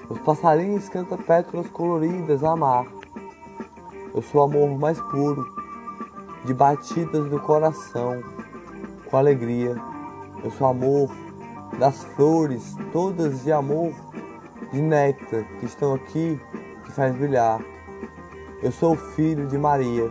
[0.08, 2.86] os passarinhos cantam pétalas coloridas a mar.
[4.14, 5.44] Eu sou o amor mais puro,
[6.44, 8.22] de batidas do coração.
[9.10, 9.93] com alegria.
[10.44, 11.10] Eu sou amor
[11.78, 13.94] das flores, todas de amor,
[14.70, 16.38] de néctar que estão aqui,
[16.84, 17.64] que faz brilhar.
[18.62, 20.10] Eu sou o filho de Maria,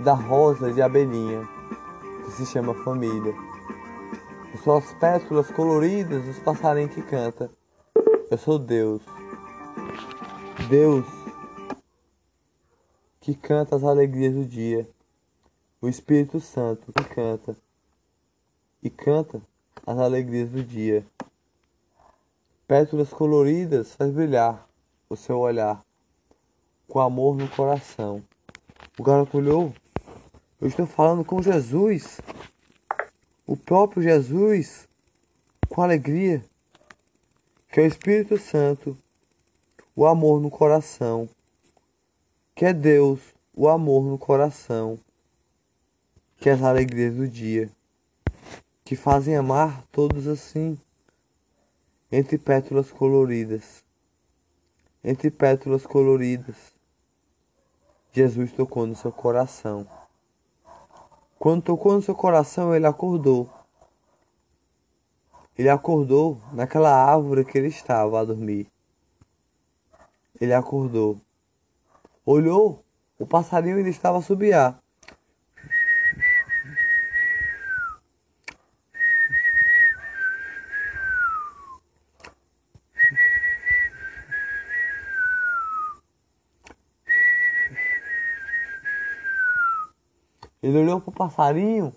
[0.00, 1.48] da rosa de abelhinha,
[2.24, 3.34] que se chama família.
[4.52, 7.50] Eu sou as pétalas coloridas dos passarinhos que canta.
[8.30, 9.00] Eu sou Deus.
[10.68, 11.06] Deus
[13.18, 14.86] que canta as alegrias do dia.
[15.80, 17.56] O Espírito Santo que canta
[18.82, 19.40] e canta
[19.86, 21.06] as alegrias do dia.
[22.66, 24.66] Pétalas coloridas faz brilhar
[25.08, 25.80] o seu olhar
[26.88, 28.22] com amor no coração.
[28.98, 29.72] O garoto olhou.
[30.60, 32.20] Eu estou falando com Jesus,
[33.46, 34.88] o próprio Jesus,
[35.68, 36.42] com alegria,
[37.68, 38.96] que é o Espírito Santo,
[39.94, 41.28] o amor no coração,
[42.54, 43.20] que é Deus,
[43.54, 44.98] o amor no coração,
[46.36, 47.70] que é as alegrias do dia
[48.84, 50.78] que fazem amar todos assim,
[52.10, 53.84] entre pétalas coloridas.
[55.04, 56.56] Entre pétalas coloridas,
[58.12, 59.86] Jesus tocou no seu coração.
[61.38, 63.50] Quando tocou no seu coração, ele acordou.
[65.56, 68.70] Ele acordou naquela árvore que ele estava a dormir.
[70.40, 71.20] Ele acordou.
[72.24, 72.84] Olhou,
[73.18, 74.81] o passarinho ainda estava a subiar.
[91.02, 91.92] Para o passarinho,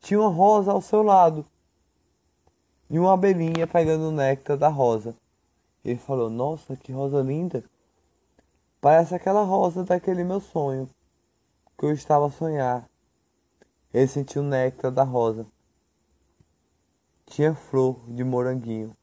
[0.00, 1.44] tinha uma rosa ao seu lado
[2.88, 5.14] e uma abelhinha pegando o néctar da rosa.
[5.84, 7.62] Ele falou: Nossa, que rosa linda!
[8.80, 10.88] Parece aquela rosa daquele meu sonho
[11.76, 12.88] que eu estava a sonhar.
[13.92, 15.46] Ele sentiu o néctar da rosa.
[17.26, 18.96] Tinha flor de moranguinho.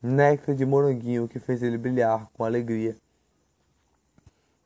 [0.00, 2.96] Néctar de moranguinho que fez ele brilhar com alegria.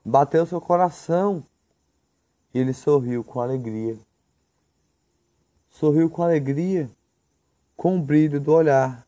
[0.05, 1.43] Bateu seu coração
[2.57, 3.99] e ele sorriu com alegria.
[5.69, 6.91] Sorriu com alegria,
[7.77, 9.07] com o brilho do olhar,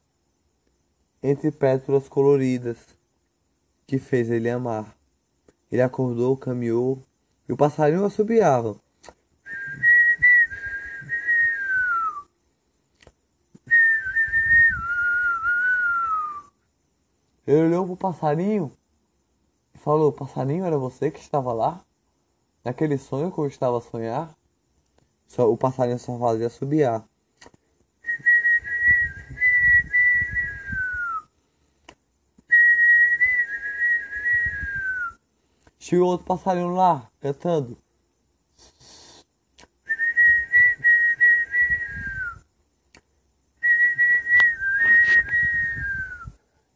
[1.22, 2.76] entre pétalas coloridas,
[3.86, 4.94] que fez ele amar.
[5.72, 7.03] Ele acordou, caminhou,
[7.49, 8.78] e o passarinho assobiava.
[17.46, 18.72] Ele olhou para o passarinho
[19.74, 21.82] e falou: Passarinho, era você que estava lá?
[22.69, 24.37] Naquele sonho que eu estava a sonhar,
[25.27, 27.03] só, o passarinho só fazia subiar.
[35.79, 37.79] Tinha outro passarinho lá, cantando.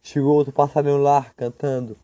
[0.03, 1.99] Chegou outro passarinho lá, cantando.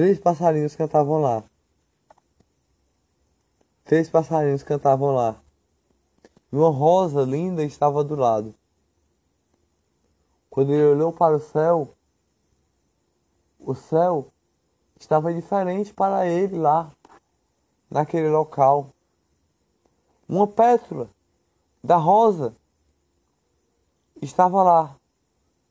[0.00, 1.44] Três passarinhos cantavam lá.
[3.84, 5.38] Três passarinhos cantavam lá.
[6.50, 8.54] E uma rosa linda estava do lado.
[10.48, 11.94] Quando ele olhou para o céu,
[13.58, 14.32] o céu
[14.98, 16.90] estava diferente para ele lá,
[17.90, 18.88] naquele local.
[20.26, 21.10] Uma pétala
[21.84, 22.56] da rosa
[24.22, 24.96] estava lá.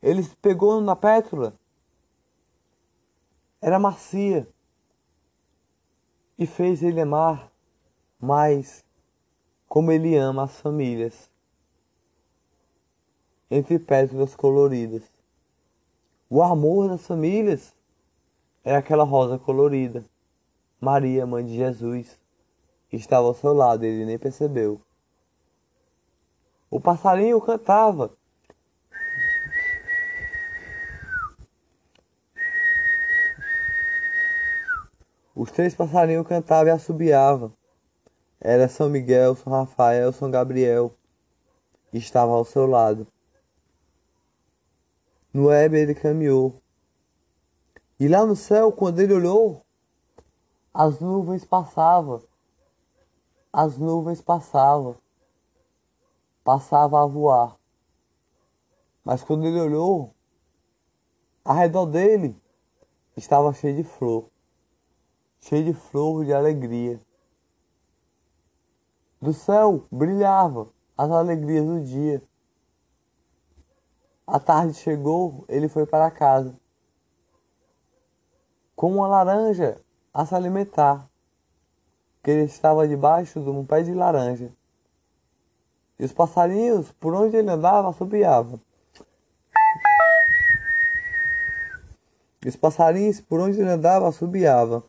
[0.03, 1.59] Ele pegou na pétala
[3.62, 4.47] era macia
[6.38, 7.51] e fez ele amar
[8.20, 8.86] mais
[9.68, 11.30] como ele ama as famílias
[13.51, 15.03] entre pétalas coloridas.
[16.30, 17.76] O amor das famílias
[18.64, 20.05] era aquela rosa colorida.
[20.80, 22.20] Maria, mãe de Jesus,
[22.91, 24.80] estava ao seu lado, ele nem percebeu.
[26.70, 28.16] O passarinho cantava
[35.41, 37.53] Os três passarinhos cantavam e assobiavam.
[38.41, 40.93] Era São Miguel, São Rafael, São Gabriel.
[41.93, 43.07] Estava ao seu lado.
[45.33, 46.61] No Éber ele caminhou.
[47.97, 49.65] E lá no céu, quando ele olhou,
[50.73, 52.21] as nuvens passavam.
[53.53, 54.97] As nuvens passavam.
[56.43, 57.57] Passava a voar.
[59.05, 60.13] Mas quando ele olhou,
[61.45, 62.35] ao redor dele
[63.15, 64.29] estava cheio de flor
[65.41, 66.99] cheio de flor de alegria.
[69.21, 72.21] Do céu brilhava as alegrias do dia.
[74.25, 76.55] A tarde chegou, ele foi para casa.
[78.75, 79.81] Com uma laranja
[80.13, 81.09] a se alimentar.
[82.21, 84.53] que ele estava debaixo de um pé de laranja.
[85.97, 88.59] E os passarinhos, por onde ele andava, assobiavam.
[92.43, 94.83] E os passarinhos, por onde ele andava, assobiavam.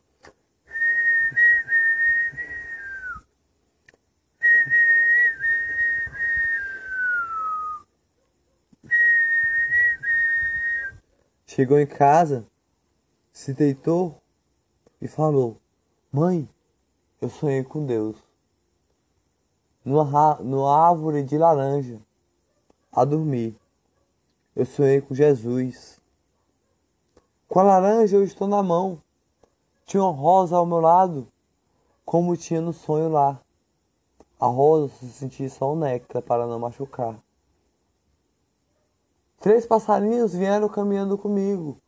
[11.61, 12.47] Chegou em casa,
[13.35, 14.19] se deitou
[14.99, 15.59] e falou:
[16.11, 16.49] Mãe,
[17.21, 18.17] eu sonhei com Deus.
[19.85, 22.01] Numa árvore de laranja,
[22.91, 23.55] a dormir.
[24.57, 26.01] Eu sonhei com Jesus.
[27.47, 28.99] Com a laranja eu estou na mão.
[29.85, 31.29] Tinha uma rosa ao meu lado,
[32.07, 33.39] como tinha no sonho lá.
[34.41, 37.23] A rosa se sentia só o néctar para não machucar.
[39.41, 41.81] Três passarinhos vieram caminhando comigo.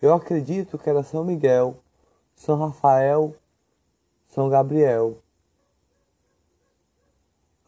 [0.00, 1.76] Eu acredito que era São Miguel,
[2.34, 3.36] São Rafael,
[4.28, 5.18] São Gabriel.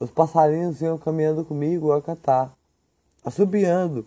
[0.01, 2.57] Os passarinhos iam caminhando comigo a cantar,
[3.23, 4.07] assobiando.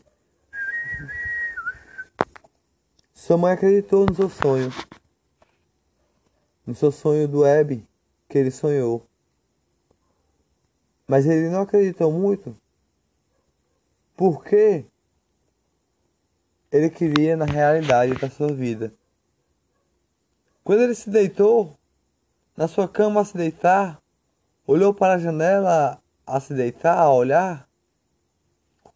[3.14, 4.72] Sua mãe acreditou no seu sonho,
[6.66, 7.88] no seu sonho do Hebe
[8.28, 9.06] que ele sonhou.
[11.08, 12.58] Mas ele não acreditou muito.
[14.18, 14.84] Por quê?
[16.76, 18.93] Ele queria na realidade da sua vida.
[20.63, 21.78] Quando ele se deitou,
[22.57, 24.01] na sua cama a se deitar,
[24.65, 27.67] olhou para a janela a se deitar, a olhar,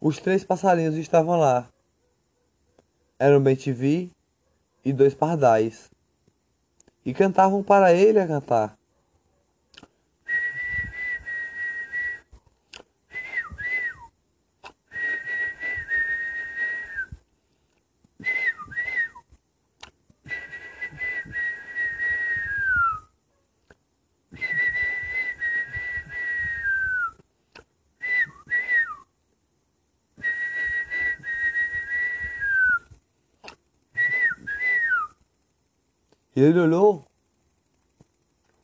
[0.01, 1.67] os três passarinhos estavam lá.
[3.17, 4.11] Eram bem-te-vi
[4.83, 5.89] e dois pardais.
[7.05, 8.78] E cantavam para ele a cantar.
[36.39, 37.03] E ele olhou.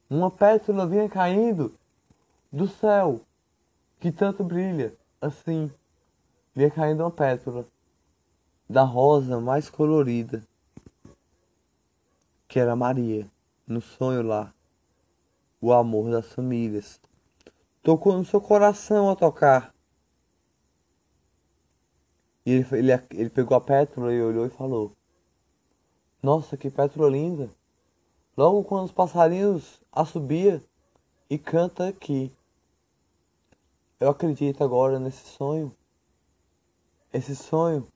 [0.10, 1.78] Uma pétala vinha caindo
[2.50, 3.20] do céu,
[4.00, 5.70] que tanto brilha, assim.
[6.56, 7.68] Vinha caindo uma pétala
[8.70, 10.42] da rosa mais colorida,
[12.48, 13.30] que era Maria,
[13.68, 14.54] no sonho lá,
[15.60, 16.98] o amor das famílias.
[17.84, 19.76] Tocou no seu coração a tocar.
[22.46, 24.94] E ele, ele, ele pegou a pétala e olhou e falou:
[26.24, 27.50] Nossa, que pétala linda!
[28.38, 30.62] Logo quando os passarinhos assobia
[31.30, 32.34] e canta aqui.
[34.00, 35.74] Eu acredito agora nesse sonho.
[37.14, 37.88] Esse sonho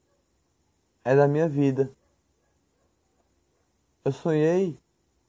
[1.04, 1.92] é da minha vida.
[4.06, 4.80] Eu sonhei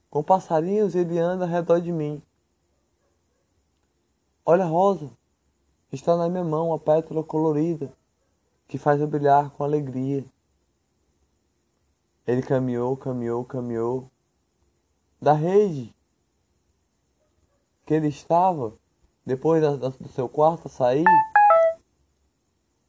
[0.09, 2.21] com passarinhos e ele anda ao redor de mim.
[4.45, 5.09] Olha a rosa,
[5.91, 7.91] está na minha mão a pétala colorida
[8.67, 10.25] que faz eu brilhar com alegria.
[12.25, 14.10] Ele caminhou, caminhou, caminhou
[15.21, 15.93] da rede
[17.85, 18.73] que ele estava
[19.25, 21.05] depois da, da, do seu quarto sair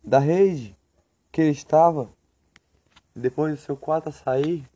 [0.03, 0.77] da rede
[1.31, 2.09] que ele estava
[3.15, 4.67] depois do seu quarto sair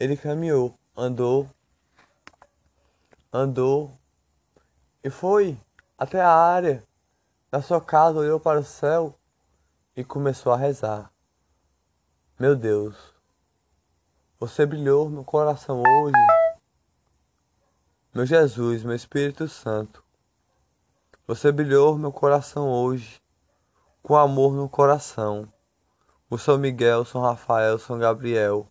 [0.00, 1.46] ele caminhou andou
[3.30, 3.92] andou
[5.04, 5.58] e foi
[5.98, 6.82] até a área
[7.50, 9.14] da sua casa olhou para o céu
[9.94, 11.12] e começou a rezar.
[12.38, 13.12] Meu Deus
[14.40, 16.41] você brilhou no coração hoje
[18.14, 20.04] meu Jesus, meu Espírito Santo,
[21.26, 23.18] você brilhou meu coração hoje,
[24.02, 25.50] com amor no coração.
[26.28, 28.70] O São Miguel, São Rafael, São Gabriel,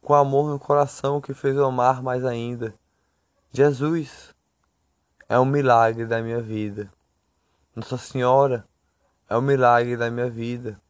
[0.00, 2.72] com amor no coração que fez eu amar mais ainda.
[3.50, 4.32] Jesus
[5.28, 6.88] é um milagre da minha vida.
[7.74, 8.64] Nossa Senhora
[9.28, 10.80] é um milagre da minha vida.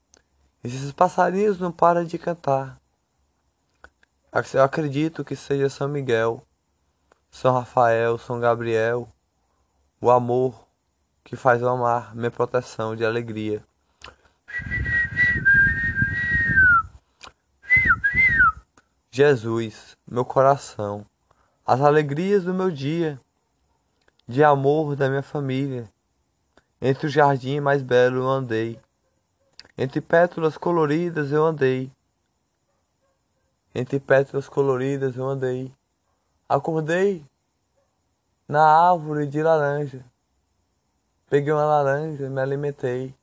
[0.62, 2.78] Esses passarinhos não param de cantar.
[4.52, 6.46] Eu acredito que seja São Miguel
[7.34, 9.08] são Rafael, São Gabriel,
[10.00, 10.68] o amor
[11.24, 13.60] que faz eu amar, minha proteção de alegria.
[19.10, 21.04] Jesus, meu coração,
[21.66, 23.20] as alegrias do meu dia,
[24.28, 25.90] de amor da minha família.
[26.80, 28.80] Entre o jardim mais belo eu andei,
[29.76, 31.90] entre pétalas coloridas eu andei,
[33.74, 35.74] entre pétalas coloridas eu andei.
[36.48, 37.24] Acordei
[38.46, 40.04] na árvore de laranja.
[41.28, 43.14] Peguei uma laranja, me alimentei.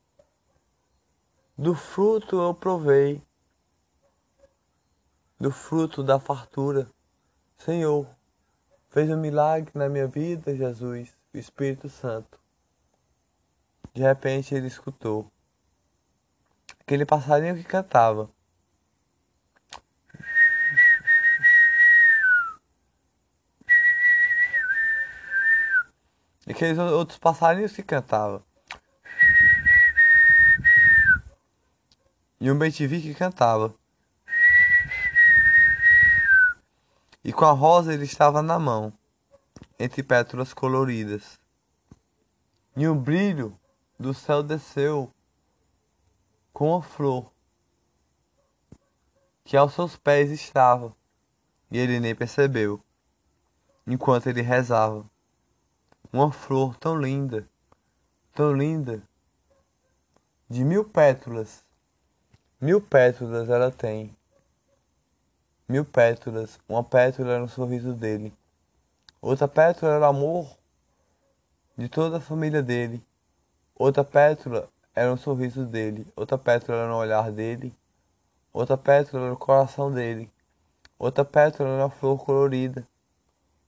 [1.57, 3.21] Do fruto eu provei.
[5.39, 6.87] Do fruto da fartura.
[7.57, 8.07] Senhor,
[8.89, 12.39] fez um milagre na minha vida, Jesus, o Espírito Santo.
[13.93, 15.31] De repente ele escutou
[16.79, 18.29] aquele passarinho que cantava.
[26.51, 28.43] Aqueles outros passarinhos que cantavam.
[32.39, 33.73] E um bem que cantava.
[37.23, 38.91] E com a rosa ele estava na mão,
[39.77, 41.39] entre pétalas coloridas.
[42.75, 43.57] E um brilho
[43.99, 45.13] do céu desceu
[46.51, 47.31] com a flor
[49.43, 50.95] que aos seus pés estava,
[51.69, 52.81] e ele nem percebeu,
[53.85, 55.05] enquanto ele rezava.
[56.13, 57.47] Uma flor tão linda,
[58.33, 59.01] tão linda,
[60.49, 61.63] de mil pétalas,
[62.59, 64.13] mil pétalas ela tem.
[65.69, 68.33] Mil pétalas, uma pétala era o sorriso dele,
[69.21, 70.57] outra pétala era o amor
[71.77, 73.01] de toda a família dele,
[73.73, 77.73] outra pétala era o sorriso dele, outra pétala era no olhar dele,
[78.51, 80.29] outra pétala era o coração dele,
[80.99, 82.85] outra pétala era uma flor colorida,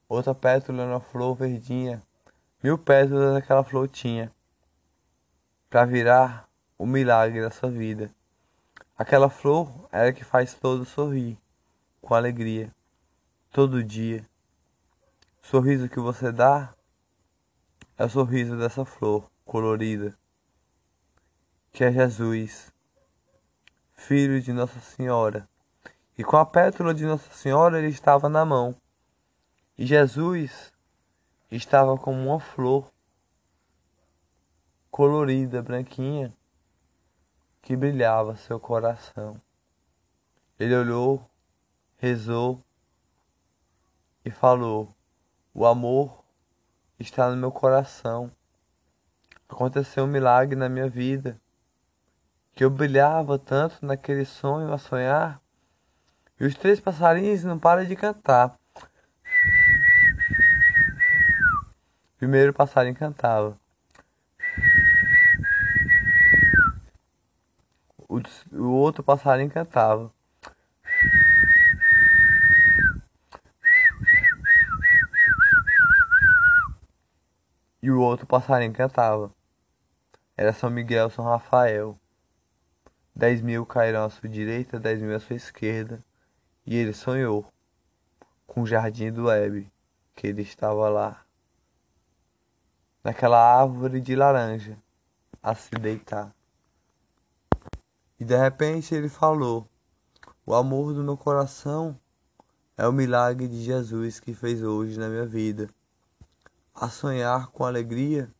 [0.10, 2.04] outra pétala era uma flor verdinha,
[2.64, 4.32] mil pétalas aquela flor tinha,
[5.70, 8.10] para virar o milagre da sua vida.
[8.98, 11.38] Aquela flor era que faz todo sorrir,
[12.02, 12.74] com alegria,
[13.52, 14.26] todo dia.
[15.44, 16.74] O sorriso que você dá
[17.98, 20.18] é o sorriso dessa flor colorida
[21.74, 22.72] que é Jesus,
[23.94, 25.50] filho de Nossa Senhora.
[26.16, 28.76] E com a pétala de Nossa Senhora ele estava na mão.
[29.76, 30.72] E Jesus
[31.56, 32.92] estava como uma flor
[34.90, 36.34] colorida, branquinha,
[37.62, 39.40] que brilhava seu coração.
[40.60, 41.30] Ele olhou,
[41.98, 42.60] rezou
[44.24, 44.90] e falou:
[45.54, 46.24] O amor
[47.00, 48.32] está no meu coração.
[49.48, 51.40] Aconteceu um milagre na minha vida
[52.56, 55.42] que eu brilhava tanto naquele sonho a sonhar,
[56.40, 58.58] e os três passarinhos não param de cantar.
[62.24, 63.60] Primeiro passarinho cantava.
[68.08, 68.22] O,
[68.54, 70.10] o outro passarinho cantava.
[77.82, 79.30] E o outro passarinho cantava.
[80.38, 82.00] Era São Miguel, São Rafael.
[83.14, 86.00] Dez mil cairão à sua direita, dez mil à sua esquerda.
[86.66, 87.46] E ele sonhou
[88.48, 89.70] com o jardim do Hebe,
[90.16, 91.24] que ele estava lá,
[93.04, 94.78] naquela árvore de laranja,
[95.42, 96.34] a se deitar.
[98.20, 99.68] E de repente ele falou:
[100.46, 102.00] O amor do meu coração
[102.78, 105.70] é o milagre de Jesus que fez hoje na minha vida.
[106.74, 108.32] A sonhar com alegria,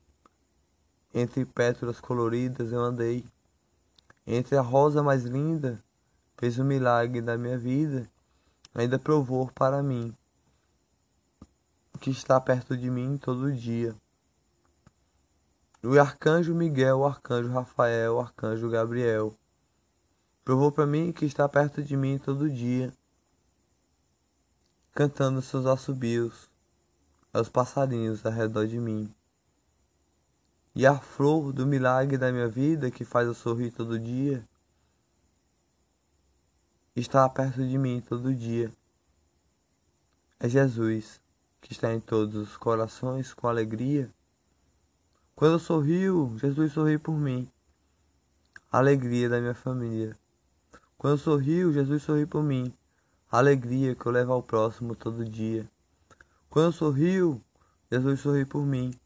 [1.14, 3.24] entre pétalas coloridas eu andei
[4.26, 5.84] entre a rosa mais linda,
[6.38, 8.10] fez o milagre da minha vida,
[8.74, 10.16] ainda provou para mim,
[12.00, 13.94] que está perto de mim todo dia.
[15.86, 19.38] O arcanjo Miguel, o arcanjo Rafael, o arcanjo Gabriel,
[20.46, 22.94] provou para mim que está perto de mim todo dia,
[24.94, 26.50] cantando seus assobios
[27.34, 29.14] aos passarinhos ao redor de mim.
[30.74, 34.48] E a flor do milagre da minha vida que faz eu sorrir todo dia
[36.96, 38.72] está perto de mim todo dia.
[40.40, 41.22] É Jesus
[41.60, 44.10] que está em todos os corações com alegria.
[45.44, 47.52] Quando eu sorrio, Jesus sorri por mim.
[48.72, 50.18] Alegria da minha família.
[50.98, 52.74] Quando eu sorrio, Jesus sorri por mim.
[53.30, 55.70] Alegria que eu levo ao próximo todo dia.
[56.50, 57.42] Quando eu sorrio,
[57.92, 58.98] Jesus sorri por mim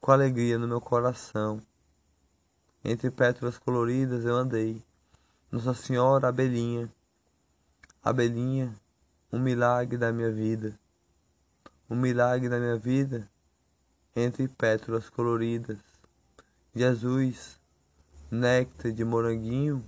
[0.00, 1.60] com alegria no meu coração.
[2.84, 4.80] Entre pétalas coloridas eu andei.
[5.50, 6.88] Nossa Senhora Abelhinha,
[8.04, 8.72] Abelhinha,
[9.32, 10.78] um milagre da minha vida.
[11.90, 13.28] Um milagre da minha vida
[14.14, 15.78] entre pétalas coloridas.
[16.74, 17.58] Jesus,
[18.30, 19.84] néctar de moranguinho,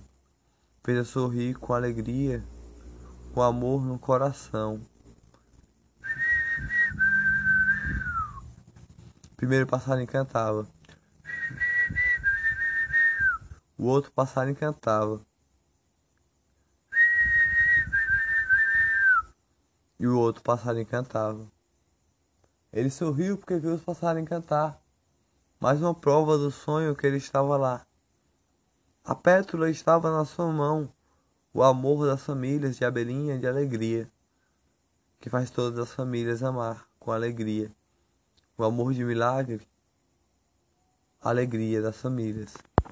[0.83, 2.43] fez eu sorrir com alegria,
[3.33, 4.81] com amor no coração.
[9.43, 10.65] primeiro passarinho cantava.
[13.77, 15.19] O outro passarinho cantava.
[19.99, 21.52] E o outro passarinho cantava.
[22.73, 24.81] Ele sorriu porque viu os passarinhos cantar.
[25.59, 27.85] Mais uma prova do sonho que ele estava lá.
[29.05, 30.91] A pétula estava na sua mão,
[31.53, 34.11] o amor das famílias de abelhinha de alegria,
[35.19, 37.71] que faz todas as famílias amar com alegria.
[38.57, 39.67] O amor de milagre,
[41.21, 42.55] alegria das famílias.